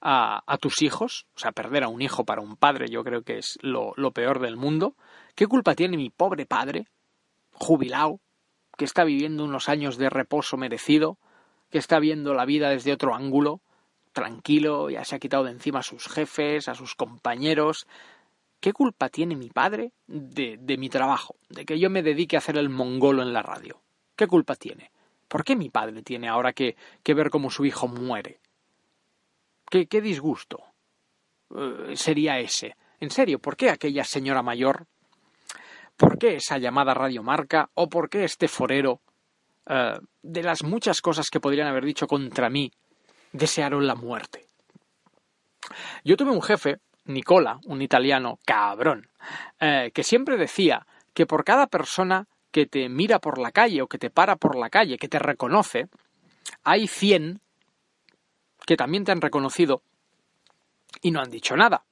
a, 0.00 0.58
tus 0.58 0.82
hijos, 0.82 1.26
o 1.36 1.38
sea, 1.38 1.52
perder 1.52 1.84
a 1.84 1.88
un 1.88 2.02
hijo 2.02 2.24
para 2.24 2.42
un 2.42 2.56
padre, 2.56 2.88
yo 2.90 3.04
creo 3.04 3.22
que 3.22 3.38
es 3.38 3.58
lo 3.62 4.10
peor 4.12 4.40
del 4.40 4.56
mundo, 4.56 4.96
¿Qué 5.34 5.48
culpa 5.48 5.74
tiene 5.74 5.96
mi 5.96 6.10
pobre 6.10 6.46
padre, 6.46 6.86
jubilado, 7.54 8.20
que 8.76 8.84
está 8.84 9.04
viviendo 9.04 9.44
unos 9.44 9.68
años 9.68 9.96
de 9.96 10.10
reposo 10.10 10.56
merecido, 10.56 11.18
que 11.70 11.78
está 11.78 11.98
viendo 11.98 12.34
la 12.34 12.44
vida 12.44 12.70
desde 12.70 12.92
otro 12.92 13.14
ángulo, 13.14 13.60
tranquilo, 14.12 14.90
ya 14.90 15.04
se 15.04 15.16
ha 15.16 15.18
quitado 15.18 15.44
de 15.44 15.52
encima 15.52 15.80
a 15.80 15.82
sus 15.82 16.08
jefes, 16.08 16.68
a 16.68 16.74
sus 16.74 16.94
compañeros. 16.94 17.86
¿Qué 18.60 18.72
culpa 18.72 19.08
tiene 19.08 19.36
mi 19.36 19.50
padre 19.50 19.92
de, 20.06 20.56
de 20.58 20.76
mi 20.78 20.88
trabajo, 20.88 21.36
de 21.48 21.64
que 21.64 21.78
yo 21.78 21.90
me 21.90 22.02
dedique 22.02 22.36
a 22.36 22.38
hacer 22.38 22.56
el 22.56 22.70
mongolo 22.70 23.22
en 23.22 23.32
la 23.32 23.42
radio? 23.42 23.82
¿Qué 24.16 24.26
culpa 24.26 24.54
tiene? 24.54 24.90
¿Por 25.28 25.44
qué 25.44 25.56
mi 25.56 25.68
padre 25.68 26.02
tiene 26.02 26.28
ahora 26.28 26.52
que, 26.52 26.76
que 27.02 27.14
ver 27.14 27.28
cómo 27.28 27.50
su 27.50 27.64
hijo 27.64 27.88
muere? 27.88 28.40
¿Qué, 29.68 29.86
qué 29.86 30.00
disgusto 30.00 30.62
eh, 31.54 31.96
sería 31.96 32.38
ese? 32.38 32.76
En 33.00 33.10
serio, 33.10 33.38
¿por 33.40 33.56
qué 33.56 33.70
aquella 33.70 34.04
señora 34.04 34.42
mayor? 34.42 34.86
¿Por 35.96 36.18
qué 36.18 36.36
esa 36.36 36.58
llamada 36.58 36.94
radiomarca? 36.94 37.70
¿O 37.74 37.88
por 37.88 38.08
qué 38.08 38.24
este 38.24 38.48
forero? 38.48 39.00
eh, 39.66 39.98
de 40.22 40.42
las 40.42 40.62
muchas 40.62 41.00
cosas 41.00 41.30
que 41.30 41.40
podrían 41.40 41.68
haber 41.68 41.84
dicho 41.84 42.06
contra 42.06 42.50
mí, 42.50 42.70
desearon 43.32 43.86
la 43.86 43.94
muerte. 43.94 44.46
Yo 46.04 46.16
tuve 46.16 46.30
un 46.30 46.42
jefe, 46.42 46.78
Nicola, 47.06 47.58
un 47.66 47.82
italiano 47.82 48.38
cabrón, 48.44 49.08
eh, 49.60 49.90
que 49.94 50.02
siempre 50.02 50.36
decía 50.36 50.86
que 51.12 51.26
por 51.26 51.44
cada 51.44 51.66
persona 51.66 52.26
que 52.50 52.66
te 52.66 52.88
mira 52.88 53.18
por 53.18 53.38
la 53.38 53.52
calle 53.52 53.82
o 53.82 53.88
que 53.88 53.98
te 53.98 54.10
para 54.10 54.36
por 54.36 54.56
la 54.56 54.70
calle, 54.70 54.98
que 54.98 55.08
te 55.08 55.18
reconoce, 55.18 55.88
hay 56.62 56.86
100 56.86 57.40
que 58.66 58.76
también 58.76 59.04
te 59.04 59.12
han 59.12 59.20
reconocido 59.20 59.82
y 61.02 61.10
no 61.10 61.20
han 61.20 61.30
dicho 61.30 61.56
nada. 61.56 61.84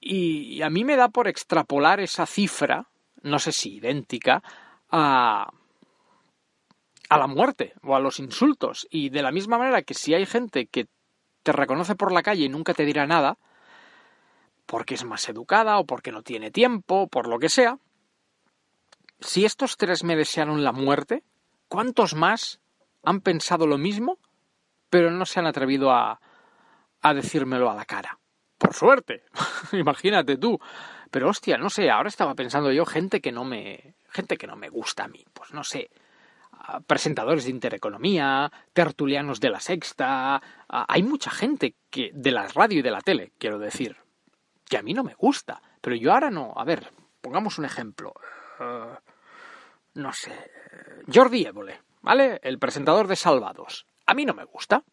Y 0.00 0.62
a 0.62 0.70
mí 0.70 0.84
me 0.84 0.96
da 0.96 1.08
por 1.08 1.28
extrapolar 1.28 2.00
esa 2.00 2.26
cifra, 2.26 2.88
no 3.22 3.38
sé 3.38 3.52
si 3.52 3.76
idéntica, 3.76 4.42
a, 4.90 5.50
a 7.08 7.18
la 7.18 7.26
muerte 7.26 7.74
o 7.82 7.96
a 7.96 8.00
los 8.00 8.18
insultos. 8.18 8.86
Y 8.90 9.10
de 9.10 9.22
la 9.22 9.32
misma 9.32 9.58
manera 9.58 9.82
que 9.82 9.94
si 9.94 10.14
hay 10.14 10.26
gente 10.26 10.66
que 10.66 10.86
te 11.42 11.52
reconoce 11.52 11.94
por 11.94 12.12
la 12.12 12.22
calle 12.22 12.44
y 12.44 12.48
nunca 12.48 12.74
te 12.74 12.84
dirá 12.84 13.06
nada, 13.06 13.38
porque 14.66 14.94
es 14.94 15.04
más 15.04 15.28
educada 15.28 15.78
o 15.78 15.86
porque 15.86 16.12
no 16.12 16.22
tiene 16.22 16.50
tiempo, 16.50 17.08
por 17.08 17.26
lo 17.26 17.38
que 17.38 17.48
sea, 17.48 17.78
si 19.20 19.44
estos 19.44 19.76
tres 19.76 20.04
me 20.04 20.14
desearon 20.14 20.62
la 20.62 20.72
muerte, 20.72 21.24
¿cuántos 21.68 22.14
más 22.14 22.60
han 23.02 23.20
pensado 23.20 23.66
lo 23.66 23.78
mismo, 23.78 24.18
pero 24.90 25.10
no 25.10 25.24
se 25.24 25.40
han 25.40 25.46
atrevido 25.46 25.90
a, 25.90 26.20
a 27.00 27.14
decírmelo 27.14 27.70
a 27.70 27.74
la 27.74 27.84
cara? 27.84 28.17
Por 28.68 28.74
suerte, 28.74 29.22
imagínate 29.72 30.36
tú. 30.36 30.60
Pero 31.10 31.30
hostia, 31.30 31.56
no 31.56 31.70
sé, 31.70 31.88
ahora 31.88 32.10
estaba 32.10 32.34
pensando 32.34 32.70
yo 32.70 32.84
gente 32.84 33.22
que 33.22 33.32
no 33.32 33.42
me 33.42 33.94
gente 34.10 34.36
que 34.36 34.46
no 34.46 34.56
me 34.56 34.68
gusta 34.68 35.04
a 35.04 35.08
mí, 35.08 35.24
pues 35.32 35.54
no 35.54 35.64
sé, 35.64 35.88
presentadores 36.86 37.44
de 37.44 37.50
Intereconomía, 37.50 38.52
tertulianos 38.74 39.40
de 39.40 39.48
la 39.48 39.60
Sexta, 39.60 40.42
hay 40.68 41.02
mucha 41.02 41.30
gente 41.30 41.76
que 41.88 42.10
de 42.12 42.30
la 42.30 42.46
radio 42.48 42.80
y 42.80 42.82
de 42.82 42.90
la 42.90 43.00
tele, 43.00 43.32
quiero 43.38 43.58
decir, 43.58 43.96
que 44.68 44.76
a 44.76 44.82
mí 44.82 44.92
no 44.92 45.02
me 45.02 45.14
gusta, 45.14 45.62
pero 45.80 45.96
yo 45.96 46.12
ahora 46.12 46.30
no, 46.30 46.52
a 46.54 46.64
ver, 46.64 46.92
pongamos 47.22 47.56
un 47.58 47.64
ejemplo. 47.64 48.12
Eh, 48.60 48.94
no 49.94 50.12
sé, 50.12 50.32
eh, 50.32 51.04
Jordi 51.10 51.46
Évole, 51.46 51.80
¿vale? 52.02 52.38
El 52.42 52.58
presentador 52.58 53.06
de 53.06 53.16
Salvados. 53.16 53.86
A 54.04 54.12
mí 54.12 54.26
no 54.26 54.34
me 54.34 54.44
gusta. 54.44 54.84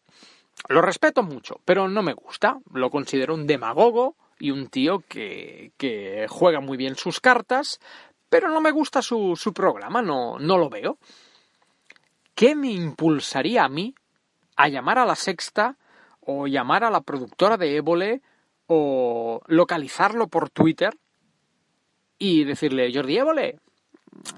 Lo 0.68 0.82
respeto 0.82 1.22
mucho, 1.22 1.60
pero 1.64 1.88
no 1.88 2.02
me 2.02 2.14
gusta. 2.14 2.58
Lo 2.72 2.90
considero 2.90 3.34
un 3.34 3.46
demagogo 3.46 4.16
y 4.38 4.50
un 4.50 4.68
tío 4.68 5.00
que, 5.00 5.72
que 5.76 6.26
juega 6.28 6.60
muy 6.60 6.76
bien 6.76 6.96
sus 6.96 7.20
cartas, 7.20 7.80
pero 8.28 8.48
no 8.48 8.60
me 8.60 8.70
gusta 8.70 9.02
su, 9.02 9.36
su 9.36 9.52
programa, 9.52 10.02
no, 10.02 10.38
no 10.38 10.58
lo 10.58 10.68
veo. 10.68 10.98
¿Qué 12.34 12.54
me 12.54 12.70
impulsaría 12.70 13.64
a 13.64 13.68
mí 13.68 13.94
a 14.56 14.68
llamar 14.68 14.98
a 14.98 15.06
la 15.06 15.14
sexta 15.14 15.76
o 16.20 16.46
llamar 16.46 16.84
a 16.84 16.90
la 16.90 17.00
productora 17.00 17.56
de 17.56 17.76
Évole 17.76 18.22
o 18.66 19.40
localizarlo 19.46 20.28
por 20.28 20.50
Twitter 20.50 20.96
y 22.18 22.44
decirle, 22.44 22.92
Jordi 22.92 23.18
Évole, 23.18 23.60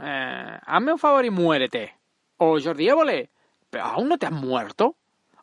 eh, 0.02 0.59
hazme 0.66 0.92
un 0.92 0.98
favor 0.98 1.24
y 1.24 1.31
muérete. 1.31 1.94
O 2.37 2.61
Jordi 2.61 2.88
Évole, 2.88 3.31
¿pero 3.70 3.85
aún 3.85 4.09
no 4.09 4.18
te 4.18 4.26
has 4.26 4.33
muerto? 4.33 4.96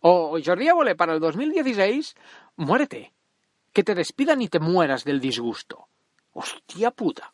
O 0.07 0.37
Jordi 0.39 0.67
Évole, 0.67 0.93
para 0.95 1.15
el 1.15 1.19
2016, 1.19 2.15
muérete. 2.57 3.11
Que 3.73 3.83
te 3.83 3.95
despidan 3.95 4.39
y 4.39 4.49
te 4.49 4.59
mueras 4.59 5.03
del 5.03 5.19
disgusto. 5.19 5.87
Hostia 6.31 6.91
puta. 6.91 7.33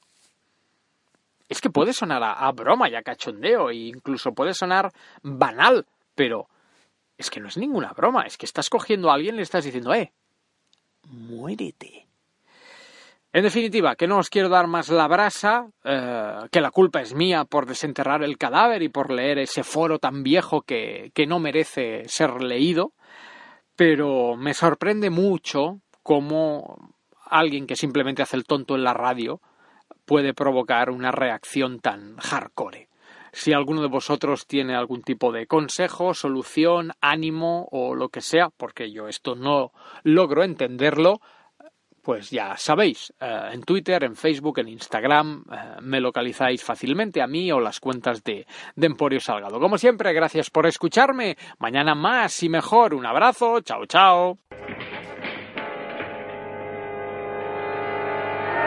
Es 1.49 1.60
que 1.60 1.69
puede 1.69 1.91
sonar 1.91 2.23
a, 2.23 2.31
a 2.31 2.49
broma 2.53 2.88
y 2.88 2.95
a 2.95 3.03
cachondeo, 3.03 3.71
e 3.71 3.75
incluso 3.75 4.31
puede 4.31 4.53
sonar 4.53 4.93
banal, 5.21 5.86
pero 6.15 6.47
es 7.17 7.29
que 7.29 7.41
no 7.41 7.49
es 7.49 7.57
ninguna 7.57 7.91
broma, 7.91 8.21
es 8.21 8.38
que 8.38 8.45
estás 8.45 8.69
cogiendo 8.69 9.12
a 9.12 9.15
alguien 9.15 9.36
y 9.36 9.39
le 9.39 9.43
estás 9.43 9.65
diciendo, 9.65 9.93
eh, 9.93 10.13
muérete. 11.10 12.07
En 13.34 13.44
definitiva, 13.44 13.96
que 13.96 14.08
no 14.08 14.17
os 14.17 14.30
quiero 14.30 14.50
dar 14.50 14.67
más 14.67 14.89
la 14.89 15.08
brasa, 15.08 15.67
eh, 15.86 16.48
que 16.52 16.60
la 16.60 16.70
culpa 16.70 17.00
es 17.02 17.13
mía 17.13 17.46
por 17.46 17.65
desenterrar 17.65 18.24
el 18.24 18.38
cadáver 18.38 18.84
y 18.84 18.89
por 18.89 19.10
leer 19.10 19.39
ese 19.39 19.63
foro 19.63 20.00
tan 20.00 20.22
viejo 20.22 20.63
que, 20.63 21.12
que 21.13 21.28
no 21.28 21.39
merece 21.39 22.04
ser 22.08 22.44
leído, 22.44 22.91
pero 23.78 24.36
me 24.36 24.54
sorprende 24.54 25.10
mucho 25.10 25.80
cómo 26.04 26.94
alguien 27.26 27.67
que 27.67 27.78
simplemente 27.78 28.22
hace 28.22 28.36
el 28.36 28.44
tonto 28.44 28.76
en 28.76 28.84
la 28.84 28.94
radio 28.94 29.39
puede 30.06 30.34
provocar 30.34 30.89
una 30.89 31.12
reacción 31.12 31.80
tan 31.80 32.17
hardcore. 32.17 32.89
Si 33.32 33.54
alguno 33.54 33.82
de 33.82 33.88
vosotros 33.88 34.46
tiene 34.46 34.76
algún 34.76 35.04
tipo 35.04 35.32
de 35.32 35.48
consejo, 35.48 36.13
solución, 36.13 36.91
ánimo 37.00 37.70
o 37.72 37.96
lo 37.96 38.10
que 38.10 38.20
sea, 38.20 38.50
porque 38.50 38.91
yo 38.91 39.08
esto 39.08 39.36
no 39.36 39.72
logro 40.04 40.44
entenderlo, 40.44 41.22
pues 42.03 42.29
ya 42.31 42.57
sabéis, 42.57 43.13
eh, 43.19 43.49
en 43.53 43.63
Twitter, 43.63 44.03
en 44.03 44.15
Facebook, 44.15 44.59
en 44.59 44.67
Instagram, 44.69 45.43
eh, 45.51 45.55
me 45.81 45.99
localizáis 45.99 46.63
fácilmente 46.63 47.21
a 47.21 47.27
mí 47.27 47.51
o 47.51 47.59
las 47.59 47.79
cuentas 47.79 48.23
de, 48.23 48.45
de 48.75 48.87
Emporio 48.87 49.19
Salgado. 49.19 49.59
Como 49.59 49.77
siempre, 49.77 50.13
gracias 50.13 50.49
por 50.49 50.65
escucharme. 50.65 51.37
Mañana 51.59 51.95
más 51.95 52.41
y 52.43 52.49
mejor. 52.49 52.93
Un 52.93 53.05
abrazo. 53.05 53.61
Chao, 53.61 53.85
chao. 53.85 54.37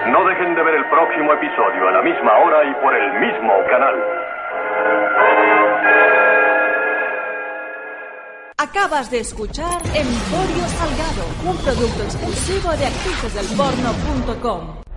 No 0.06 0.24
dejen 0.28 0.54
de 0.54 0.62
ver 0.62 0.74
el 0.74 0.84
próximo 0.90 1.32
episodio 1.32 1.88
a 1.88 1.92
la 1.92 2.02
misma 2.02 2.38
hora 2.38 2.64
y 2.64 2.74
por 2.74 2.94
el 2.94 3.20
mismo 3.20 3.52
canal. 3.70 3.94
Acabas 8.56 9.10
de 9.10 9.18
escuchar 9.18 9.82
Emporio 9.84 10.68
Salgado, 10.78 11.24
un 11.44 11.56
producto 11.56 12.04
exclusivo 12.04 12.70
de 12.76 12.86
actricesdelporno.com. 12.86 14.93